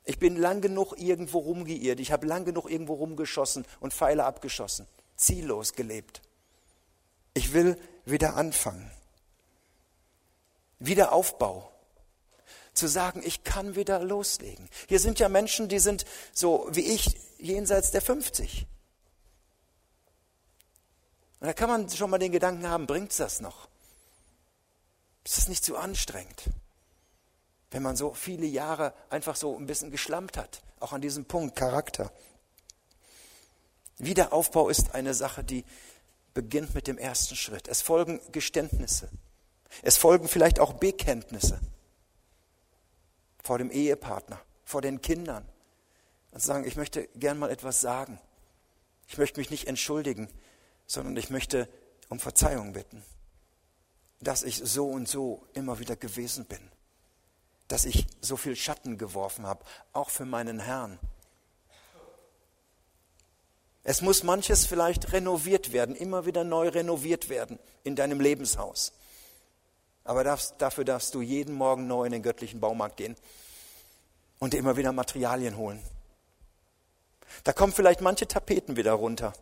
Ich 0.10 0.20
bin 0.20 0.38
lang 0.38 0.62
genug 0.62 0.98
irgendwo 0.98 1.39
rumgeirrt, 1.39 2.00
ich 2.00 2.13
habe 2.13 2.26
lang 2.26 2.46
genug 2.46 2.72
irgendwo 2.72 2.93
rumgeschossen 2.93 3.65
und 3.82 3.93
Pfeile 3.93 4.24
abgeschossen, 4.24 4.88
ziellos 5.17 5.74
gelebt. 5.74 6.22
Ich 7.34 7.52
will 7.52 7.78
wieder 8.06 8.38
anfangen. 8.38 8.89
Wiederaufbau 10.80 11.70
zu 12.74 12.88
sagen, 12.88 13.22
ich 13.22 13.43
kann 13.43 13.76
wieder 13.76 14.00
loslegen. 14.00 14.70
Hier 14.88 15.02
sind 15.02 15.20
ja 15.20 15.28
Menschen, 15.28 15.67
die 15.67 15.80
sind 15.80 16.06
so 16.32 16.70
wie 16.72 16.86
ich 16.93 17.17
jenseits 17.38 17.91
der 17.91 18.02
50. 18.02 18.65
Und 21.41 21.48
da 21.48 21.52
kann 21.52 21.70
man 21.70 21.89
schon 21.89 22.10
mal 22.10 22.17
den 22.17 22.32
Gedanken 22.32 22.70
haben, 22.70 22.88
bringt 22.88 23.12
es 23.12 23.17
das 23.17 23.41
noch? 23.41 23.67
Ist 25.26 25.38
das 25.38 25.50
nicht 25.50 25.65
zu 25.65 25.76
anstrengend? 25.76 26.46
Wenn 27.71 27.84
man 27.84 27.95
so 27.95 28.13
viele 28.13 28.45
Jahre 28.45 28.93
einfach 29.10 29.36
so 29.36 29.58
ein 29.58 29.65
bisschen 29.65 29.91
geschlampt 29.91 30.38
hat, 30.38 30.62
auch 30.80 30.93
an 30.93 31.01
diesem 31.01 31.25
Punkt 31.25 31.56
Charakter. 31.56 32.12
Wiederaufbau 33.97 34.69
ist 34.69 34.93
eine 34.93 35.13
Sache, 35.13 35.43
die 35.43 35.65
beginnt 36.34 36.75
mit 36.75 36.88
dem 36.88 36.97
ersten 36.97 37.36
Schritt. 37.36 37.67
Es 37.67 37.82
folgen 37.82 38.21
Geständnisse. 38.32 39.10
Es 39.82 39.97
folgen 39.97 40.27
vielleicht 40.27 40.60
auch 40.60 40.73
Bekenntnisse 40.73 41.60
vor 43.43 43.58
dem 43.58 43.71
Ehepartner, 43.71 44.39
vor 44.63 44.82
den 44.82 45.01
Kindern 45.01 45.47
und 46.32 46.41
sagen, 46.41 46.65
ich 46.65 46.75
möchte 46.75 47.08
gern 47.15 47.39
mal 47.39 47.49
etwas 47.49 47.82
sagen. 47.82 48.19
Ich 49.08 49.17
möchte 49.17 49.39
mich 49.39 49.49
nicht 49.49 49.67
entschuldigen, 49.67 50.30
sondern 50.86 51.17
ich 51.17 51.30
möchte 51.30 51.69
um 52.10 52.19
Verzeihung 52.19 52.73
bitten, 52.73 53.03
dass 54.19 54.43
ich 54.43 54.58
so 54.58 54.88
und 54.88 55.08
so 55.08 55.45
immer 55.53 55.80
wieder 55.80 55.95
gewesen 55.95 56.45
bin, 56.45 56.60
dass 57.67 57.86
ich 57.86 58.08
so 58.21 58.38
viel 58.38 58.56
Schatten 58.56 58.97
geworfen 58.97 59.45
habe, 59.45 59.63
auch 59.93 60.10
für 60.10 60.25
meinen 60.25 60.60
Herrn. 60.60 60.99
Es 63.84 64.01
muss 64.01 64.23
manches 64.23 64.65
vielleicht 64.65 65.13
renoviert 65.13 65.71
werden, 65.71 65.95
immer 65.95 66.25
wieder 66.25 66.43
neu 66.43 66.67
renoviert 66.67 67.30
werden 67.30 67.58
in 67.84 67.95
deinem 67.95 68.19
Lebenshaus. 68.19 68.91
Aber 70.03 70.23
dafür 70.23 70.84
darfst 70.84 71.15
du 71.15 71.21
jeden 71.21 71.56
Morgen 71.56 71.88
neu 71.88 72.06
in 72.06 72.12
den 72.12 72.23
göttlichen 72.23 72.60
Baumarkt 72.60 72.97
gehen 72.97 73.15
und 74.39 74.53
immer 74.53 74.77
wieder 74.77 74.91
Materialien 74.91 75.58
holen. 75.58 75.82
Da 77.43 77.53
kommen 77.53 77.73
vielleicht 77.73 78.01
manche 78.01 78.27
Tapeten 78.27 78.75
wieder 78.75 78.93
runter, 78.93 79.34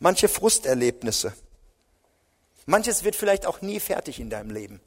manche 0.00 0.28
Frusterlebnisse. 0.28 1.34
Manches 2.66 3.04
wird 3.04 3.16
vielleicht 3.16 3.46
auch 3.46 3.60
nie 3.60 3.80
fertig 3.80 4.20
in 4.20 4.30
deinem 4.30 4.50
Leben. 4.50 4.80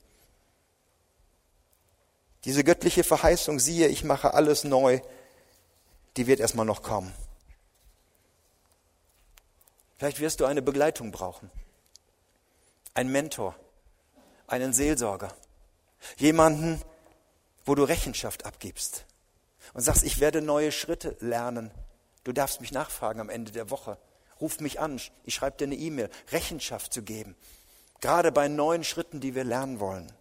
Diese 2.47 2.63
göttliche 2.63 3.03
Verheißung, 3.03 3.59
siehe, 3.59 3.89
ich 3.89 4.05
mache 4.05 4.33
alles 4.33 4.63
neu, 4.63 5.01
die 6.15 6.27
wird 6.27 6.39
erstmal 6.39 6.65
noch 6.65 6.81
kommen. 6.81 7.13
Vielleicht 9.97 10.21
wirst 10.21 10.39
du 10.39 10.45
eine 10.45 10.61
Begleitung 10.61 11.11
brauchen, 11.11 11.51
ein 12.93 13.09
Mentor, 13.09 13.53
einen 14.47 14.71
Seelsorger, 14.71 15.35
jemanden, 16.15 16.81
wo 17.65 17.75
du 17.75 17.83
Rechenschaft 17.83 18.45
abgibst 18.45 19.03
und 19.73 19.81
sagst, 19.81 20.03
ich 20.03 20.21
werde 20.21 20.41
neue 20.41 20.71
Schritte 20.71 21.17
lernen. 21.19 21.69
Du 22.23 22.31
darfst 22.31 22.61
mich 22.61 22.71
nachfragen 22.71 23.19
am 23.19 23.29
Ende 23.29 23.51
der 23.51 23.71
Woche. 23.71 23.97
Ruf 24.39 24.61
mich 24.61 24.79
an, 24.79 25.01
ich 25.25 25.35
schreibe 25.35 25.57
dir 25.57 25.65
eine 25.65 25.75
E-Mail, 25.75 26.09
Rechenschaft 26.31 26.93
zu 26.93 27.01
geben. 27.01 27.35
Gerade 27.99 28.31
bei 28.31 28.47
neuen 28.47 28.85
Schritten, 28.85 29.19
die 29.19 29.35
wir 29.35 29.43
lernen 29.43 29.81
wollen. 29.81 30.13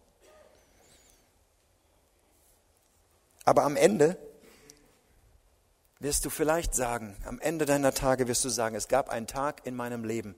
Aber 3.47 3.63
am 3.63 3.77
Ende 3.77 4.19
wirst 6.01 6.25
du 6.25 6.31
vielleicht 6.31 6.75
sagen, 6.75 7.17
am 7.25 7.41
Ende 7.41 7.65
deiner 7.65 7.95
Tage 7.95 8.29
wirst 8.29 8.45
du 8.45 8.49
sagen, 8.49 8.75
es 8.75 8.89
gab 8.89 9.09
einen 9.09 9.29
Tag 9.29 9.65
in 9.65 9.77
meinem 9.77 10.05
Leben, 10.05 10.35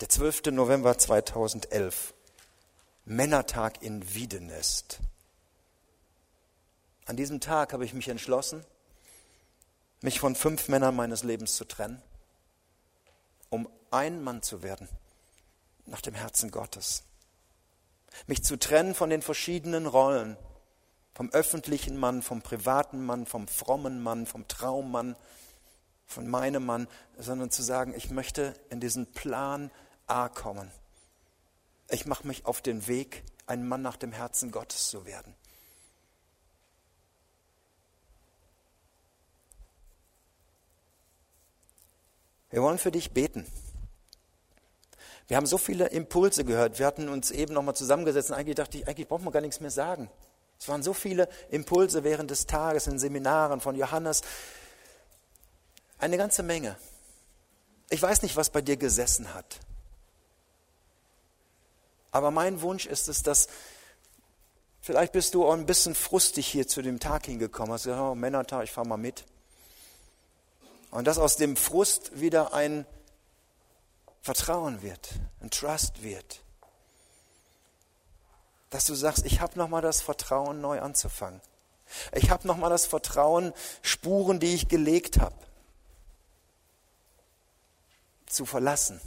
der 0.00 0.10
12. 0.10 0.52
November 0.52 0.96
2011. 0.96 2.14
Männertag 3.06 3.82
in 3.82 4.14
Wiedenest. 4.14 5.00
An 7.06 7.16
diesem 7.16 7.40
Tag 7.40 7.72
habe 7.72 7.84
ich 7.84 7.94
mich 7.94 8.08
entschlossen, 8.08 8.64
mich 10.02 10.20
von 10.20 10.34
fünf 10.34 10.68
Männern 10.68 10.94
meines 10.94 11.22
Lebens 11.22 11.56
zu 11.56 11.64
trennen, 11.64 12.02
um 13.48 13.68
ein 13.90 14.22
Mann 14.22 14.42
zu 14.42 14.62
werden 14.62 14.88
nach 15.86 16.02
dem 16.02 16.14
Herzen 16.14 16.50
Gottes. 16.50 17.04
Mich 18.26 18.44
zu 18.44 18.58
trennen 18.58 18.94
von 18.94 19.08
den 19.10 19.22
verschiedenen 19.22 19.86
Rollen, 19.86 20.36
vom 21.14 21.30
öffentlichen 21.30 21.96
Mann, 21.96 22.22
vom 22.22 22.42
privaten 22.42 23.04
Mann, 23.04 23.24
vom 23.24 23.48
frommen 23.48 24.02
Mann, 24.02 24.26
vom 24.26 24.46
Traummann, 24.48 25.16
von 26.06 26.28
meinem 26.28 26.66
Mann, 26.66 26.88
sondern 27.18 27.50
zu 27.50 27.62
sagen, 27.62 27.94
ich 27.96 28.10
möchte 28.10 28.54
in 28.70 28.80
diesen 28.80 29.06
Plan 29.12 29.70
A 30.06 30.28
kommen 30.28 30.70
ich 31.88 32.06
mache 32.06 32.26
mich 32.26 32.46
auf 32.46 32.60
den 32.60 32.86
Weg, 32.86 33.22
ein 33.46 33.66
Mann 33.66 33.82
nach 33.82 33.96
dem 33.96 34.12
Herzen 34.12 34.50
Gottes 34.50 34.88
zu 34.88 35.06
werden. 35.06 35.34
Wir 42.50 42.62
wollen 42.62 42.78
für 42.78 42.92
dich 42.92 43.10
beten. 43.10 43.46
Wir 45.26 45.36
haben 45.36 45.46
so 45.46 45.58
viele 45.58 45.86
Impulse 45.88 46.44
gehört. 46.44 46.78
Wir 46.78 46.86
hatten 46.86 47.08
uns 47.08 47.30
eben 47.30 47.54
nochmal 47.54 47.74
zusammengesetzt 47.74 48.30
und 48.30 48.36
eigentlich 48.36 48.54
dachte 48.54 48.78
ich, 48.78 48.86
eigentlich 48.86 49.08
braucht 49.08 49.24
man 49.24 49.32
gar 49.32 49.40
nichts 49.40 49.60
mehr 49.60 49.70
sagen. 49.70 50.08
Es 50.64 50.68
waren 50.68 50.82
so 50.82 50.94
viele 50.94 51.28
Impulse 51.50 52.04
während 52.04 52.30
des 52.30 52.46
Tages 52.46 52.86
in 52.86 52.98
Seminaren 52.98 53.60
von 53.60 53.76
Johannes. 53.76 54.22
Eine 55.98 56.16
ganze 56.16 56.42
Menge. 56.42 56.74
Ich 57.90 58.00
weiß 58.00 58.22
nicht, 58.22 58.34
was 58.36 58.48
bei 58.48 58.62
dir 58.62 58.78
gesessen 58.78 59.34
hat. 59.34 59.60
Aber 62.12 62.30
mein 62.30 62.62
Wunsch 62.62 62.86
ist 62.86 63.08
es, 63.08 63.22
dass 63.22 63.46
vielleicht 64.80 65.12
bist 65.12 65.34
du 65.34 65.44
auch 65.44 65.52
ein 65.52 65.66
bisschen 65.66 65.94
frustig 65.94 66.46
hier 66.46 66.66
zu 66.66 66.80
dem 66.80 66.98
Tag 66.98 67.26
hingekommen. 67.26 67.74
Hast 67.74 67.84
gesagt, 67.84 68.00
oh, 68.00 68.14
Männertag, 68.14 68.64
ich 68.64 68.72
fahre 68.72 68.88
mal 68.88 68.96
mit. 68.96 69.26
Und 70.90 71.06
dass 71.06 71.18
aus 71.18 71.36
dem 71.36 71.56
Frust 71.56 72.18
wieder 72.18 72.54
ein 72.54 72.86
Vertrauen 74.22 74.80
wird, 74.80 75.10
ein 75.42 75.50
Trust 75.50 76.02
wird. 76.02 76.40
Dass 78.74 78.86
du 78.86 78.96
sagst, 78.96 79.24
ich 79.24 79.40
habe 79.40 79.56
nochmal 79.56 79.82
das 79.82 80.00
Vertrauen, 80.00 80.60
neu 80.60 80.80
anzufangen. 80.80 81.40
Ich 82.10 82.30
habe 82.30 82.44
nochmal 82.44 82.70
das 82.70 82.86
Vertrauen, 82.86 83.52
Spuren, 83.82 84.40
die 84.40 84.52
ich 84.52 84.66
gelegt 84.66 85.20
habe, 85.20 85.36
zu 88.26 88.44
verlassen 88.44 89.00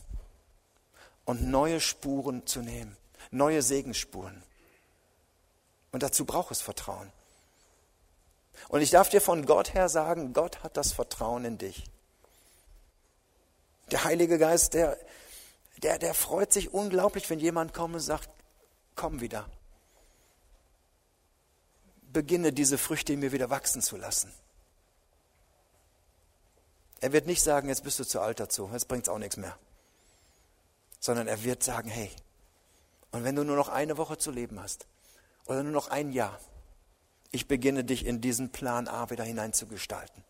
und 1.26 1.50
neue 1.50 1.82
Spuren 1.82 2.48
zu 2.48 2.62
nehmen, 2.62 2.96
neue 3.30 3.62
Segensspuren. 3.62 4.42
Und 5.92 6.02
dazu 6.02 6.24
braucht 6.24 6.52
es 6.52 6.62
Vertrauen. 6.62 7.12
Und 8.70 8.80
ich 8.80 8.92
darf 8.92 9.10
dir 9.10 9.20
von 9.20 9.46
Gott 9.46 9.74
her 9.74 9.90
sagen, 9.90 10.32
Gott 10.32 10.64
hat 10.64 10.78
das 10.78 10.94
Vertrauen 10.94 11.44
in 11.44 11.58
dich. 11.58 11.84
Der 13.92 14.06
Heilige 14.06 14.38
Geist, 14.38 14.76
der, 14.76 14.98
der, 15.84 16.00
der 16.00 16.14
freut 16.14 16.54
sich 16.54 16.74
unglaublich, 16.74 17.30
wenn 17.30 17.40
jemand 17.42 17.74
kommt 17.74 17.96
und 17.96 18.00
sagt, 18.00 18.30
komm 18.96 19.20
wieder. 19.20 19.46
Beginne 22.12 22.54
diese 22.54 22.78
Früchte 22.78 23.14
in 23.14 23.20
mir 23.20 23.32
wieder 23.32 23.50
wachsen 23.50 23.82
zu 23.82 23.98
lassen. 23.98 24.32
Er 27.00 27.14
wird 27.14 27.28
nicht 27.28 27.44
sagen, 27.44 27.70
jetzt 27.70 27.84
bist 27.84 28.00
du 28.00 28.04
zu 28.04 28.20
alt 28.22 28.40
dazu, 28.40 28.70
jetzt 28.74 28.88
bringt 28.88 29.04
es 29.04 29.10
auch 29.10 29.20
nichts 29.20 29.38
mehr 29.38 29.58
sondern 31.00 31.28
er 31.28 31.44
wird 31.44 31.64
sagen, 31.64 31.90
hey, 31.90 32.12
und 33.12 33.24
wenn 33.24 33.36
du 33.36 33.44
nur 33.44 33.56
noch 33.56 33.70
eine 33.70 33.98
Woche 33.98 34.18
zu 34.18 34.32
leben 34.32 34.60
hast 34.60 34.88
oder 35.46 35.64
nur 35.64 35.72
noch 35.72 35.90
ein 35.90 36.12
Jahr, 36.12 36.40
ich 37.32 37.48
beginne 37.48 37.84
dich 37.84 38.06
in 38.06 38.22
diesen 38.22 38.52
Plan 38.52 38.88
A 38.88 39.10
wieder 39.10 39.24
hineinzugestalten. 39.24 40.24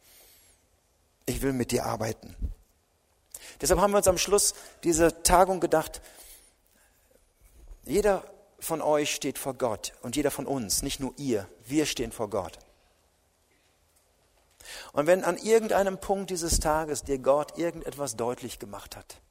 Ich 1.25 1.41
will 1.41 1.53
mit 1.53 1.71
dir 1.71 1.85
arbeiten. 1.85 2.35
Deshalb 3.61 3.79
haben 3.79 3.91
wir 3.91 3.97
uns 3.97 4.07
am 4.07 4.17
Schluss 4.17 4.53
dieser 4.83 5.23
Tagung 5.23 5.59
gedacht, 5.59 6.01
jeder 7.85 8.23
von 8.59 8.81
euch 8.81 9.13
steht 9.13 9.37
vor 9.37 9.53
Gott 9.53 9.93
und 10.01 10.15
jeder 10.15 10.31
von 10.31 10.45
uns, 10.45 10.81
nicht 10.81 10.99
nur 10.99 11.13
ihr, 11.17 11.47
wir 11.65 11.85
stehen 11.85 12.11
vor 12.11 12.29
Gott. 12.29 12.57
Und 14.91 15.07
wenn 15.07 15.23
an 15.23 15.37
irgendeinem 15.37 15.99
Punkt 15.99 16.29
dieses 16.29 16.59
Tages 16.59 17.03
dir 17.03 17.19
Gott 17.19 17.57
irgendetwas 17.57 18.15
deutlich 18.15 18.59
gemacht 18.59 18.95
hat, 18.95 19.21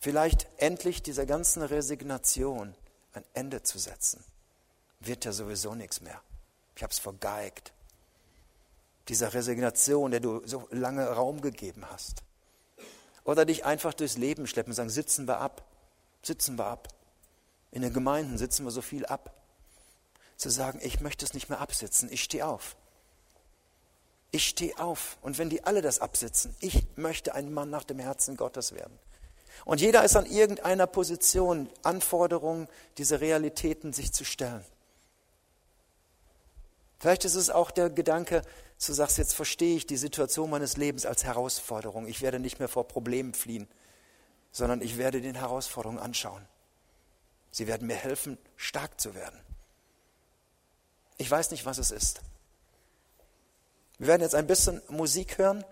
vielleicht 0.00 0.48
endlich 0.56 1.02
dieser 1.02 1.26
ganzen 1.26 1.62
Resignation 1.62 2.74
ein 3.12 3.24
Ende 3.34 3.62
zu 3.62 3.78
setzen, 3.78 4.24
wird 5.00 5.24
ja 5.24 5.32
sowieso 5.32 5.74
nichts 5.74 6.00
mehr. 6.00 6.20
Ich 6.76 6.82
habe 6.82 6.92
es 6.92 6.98
vergeigt. 6.98 7.72
Dieser 9.08 9.34
Resignation, 9.34 10.10
der 10.10 10.20
du 10.20 10.46
so 10.46 10.68
lange 10.70 11.06
Raum 11.06 11.40
gegeben 11.40 11.84
hast. 11.90 12.22
Oder 13.24 13.44
dich 13.44 13.64
einfach 13.64 13.92
durchs 13.92 14.16
Leben 14.16 14.46
schleppen 14.46 14.70
und 14.70 14.76
sagen, 14.76 14.90
sitzen 14.90 15.26
wir 15.26 15.38
ab, 15.38 15.64
sitzen 16.22 16.56
wir 16.56 16.66
ab. 16.66 16.88
In 17.72 17.82
den 17.82 17.92
Gemeinden 17.92 18.38
sitzen 18.38 18.64
wir 18.64 18.70
so 18.70 18.82
viel 18.82 19.06
ab. 19.06 19.34
Zu 20.36 20.50
sagen, 20.50 20.80
ich 20.82 21.00
möchte 21.00 21.24
es 21.24 21.34
nicht 21.34 21.48
mehr 21.48 21.60
absitzen, 21.60 22.10
ich 22.10 22.22
stehe 22.22 22.46
auf. 22.46 22.76
Ich 24.32 24.46
stehe 24.46 24.78
auf. 24.78 25.18
Und 25.22 25.38
wenn 25.38 25.50
die 25.50 25.64
alle 25.64 25.82
das 25.82 26.00
absitzen, 26.00 26.54
ich 26.60 26.86
möchte 26.96 27.34
ein 27.34 27.52
Mann 27.52 27.70
nach 27.70 27.84
dem 27.84 27.98
Herzen 27.98 28.36
Gottes 28.36 28.72
werden. 28.72 28.98
Und 29.64 29.80
jeder 29.80 30.04
ist 30.04 30.16
an 30.16 30.26
irgendeiner 30.26 30.86
Position, 30.86 31.68
Anforderungen, 31.82 32.68
diese 32.96 33.20
Realitäten 33.20 33.92
sich 33.92 34.12
zu 34.12 34.24
stellen. 34.24 34.64
Vielleicht 36.98 37.24
ist 37.24 37.34
es 37.34 37.50
auch 37.50 37.70
der 37.70 37.90
Gedanke, 37.90 38.42
du 38.84 38.92
sagst, 38.92 39.18
jetzt 39.18 39.34
verstehe 39.34 39.76
ich 39.76 39.86
die 39.86 39.96
Situation 39.96 40.50
meines 40.50 40.76
Lebens 40.76 41.06
als 41.06 41.24
Herausforderung. 41.24 42.06
Ich 42.06 42.22
werde 42.22 42.38
nicht 42.38 42.58
mehr 42.58 42.68
vor 42.68 42.86
Problemen 42.88 43.34
fliehen, 43.34 43.68
sondern 44.52 44.80
ich 44.80 44.98
werde 44.98 45.20
den 45.20 45.34
Herausforderungen 45.34 45.98
anschauen. 45.98 46.46
Sie 47.50 47.66
werden 47.66 47.86
mir 47.86 47.96
helfen, 47.96 48.38
stark 48.56 49.00
zu 49.00 49.14
werden. 49.14 49.38
Ich 51.18 51.30
weiß 51.30 51.50
nicht, 51.50 51.66
was 51.66 51.78
es 51.78 51.90
ist. 51.90 52.22
Wir 53.98 54.06
werden 54.06 54.22
jetzt 54.22 54.34
ein 54.34 54.46
bisschen 54.46 54.80
Musik 54.88 55.36
hören. 55.36 55.64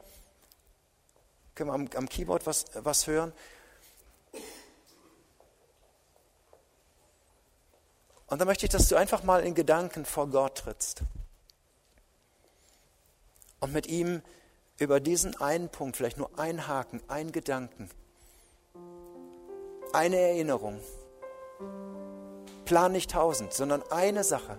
Können 1.54 1.70
wir 1.70 1.74
am, 1.74 1.88
am 1.94 2.08
Keyboard 2.08 2.46
was, 2.46 2.66
was 2.74 3.06
hören? 3.06 3.32
Und 8.26 8.38
dann 8.38 8.46
möchte 8.46 8.66
ich, 8.66 8.70
dass 8.70 8.88
du 8.88 8.96
einfach 8.96 9.22
mal 9.22 9.42
in 9.42 9.54
Gedanken 9.54 10.04
vor 10.04 10.28
Gott 10.28 10.58
trittst 10.58 11.02
und 13.60 13.72
mit 13.72 13.86
ihm 13.86 14.22
über 14.78 15.00
diesen 15.00 15.34
einen 15.40 15.70
Punkt, 15.70 15.96
vielleicht 15.96 16.18
nur 16.18 16.38
ein 16.38 16.68
Haken, 16.68 17.00
ein 17.08 17.32
Gedanken, 17.32 17.90
eine 19.94 20.16
Erinnerung, 20.18 20.78
plan 22.68 22.92
nicht 22.92 23.10
tausend, 23.12 23.54
sondern 23.54 23.82
eine 23.90 24.22
Sache, 24.22 24.58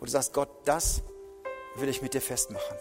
wo 0.00 0.04
du 0.04 0.10
sagst, 0.10 0.32
Gott, 0.32 0.48
das 0.64 1.02
will 1.76 1.88
ich 1.88 2.02
mit 2.02 2.14
dir 2.14 2.20
festmachen. 2.20 2.76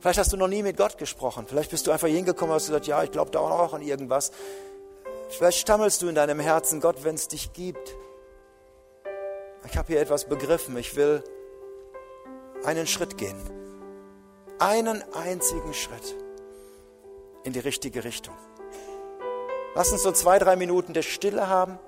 Vielleicht 0.00 0.18
hast 0.18 0.32
du 0.32 0.36
noch 0.36 0.48
nie 0.48 0.64
mit 0.64 0.76
Gott 0.76 0.98
gesprochen. 0.98 1.46
Vielleicht 1.46 1.70
bist 1.70 1.86
du 1.86 1.92
einfach 1.92 2.08
hingekommen 2.08 2.50
und 2.50 2.56
hast 2.56 2.66
gesagt, 2.66 2.88
ja, 2.88 3.04
ich 3.04 3.12
glaube 3.12 3.30
da 3.30 3.38
auch 3.38 3.72
an 3.72 3.82
irgendwas. 3.82 4.32
Vielleicht 5.28 5.58
stammelst 5.58 6.02
du 6.02 6.08
in 6.08 6.16
deinem 6.16 6.40
Herzen, 6.40 6.80
Gott, 6.80 7.04
wenn 7.04 7.14
es 7.14 7.28
dich 7.28 7.52
gibt. 7.52 7.94
Ich 9.66 9.76
habe 9.76 9.86
hier 9.86 10.00
etwas 10.00 10.24
begriffen. 10.24 10.76
Ich 10.76 10.96
will 10.96 11.22
einen 12.64 12.88
Schritt 12.88 13.16
gehen. 13.16 13.38
Einen 14.58 15.04
einzigen 15.14 15.72
Schritt 15.72 16.16
in 17.44 17.52
die 17.52 17.60
richtige 17.60 18.02
Richtung. 18.02 18.34
Lass 19.76 19.92
uns 19.92 20.02
so 20.02 20.10
zwei, 20.10 20.40
drei 20.40 20.56
Minuten 20.56 20.94
der 20.94 21.02
Stille 21.02 21.46
haben 21.46 21.78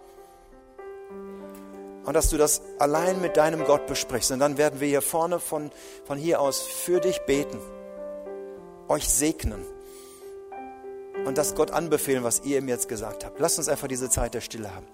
und 2.05 2.15
dass 2.15 2.31
du 2.31 2.37
das 2.37 2.63
allein 2.79 3.21
mit 3.21 3.37
deinem 3.37 3.65
Gott 3.65 3.87
besprichst. 3.87 4.31
Und 4.33 4.41
dann 4.41 4.59
werden 4.59 4.81
wir 4.81 4.89
hier 4.89 5.03
vorne 5.03 5.39
von, 5.41 5.71
von 6.05 6.19
hier 6.19 6.41
aus 6.41 6.61
für 6.63 7.01
dich 7.01 7.21
beten, 7.23 7.59
euch 8.89 9.09
segnen 9.09 9.65
und 11.25 11.39
das 11.39 11.55
Gott 11.55 11.71
anbefehlen, 11.71 12.25
was 12.25 12.43
ihr 12.45 12.59
ihm 12.59 12.69
jetzt 12.69 12.89
gesagt 12.89 13.25
habt. 13.25 13.39
Lasst 13.39 13.59
uns 13.59 13.69
einfach 13.69 13.89
diese 13.89 14.11
Zeit 14.11 14.35
der 14.35 14.41
Stille 14.41 14.75
haben. 14.75 14.87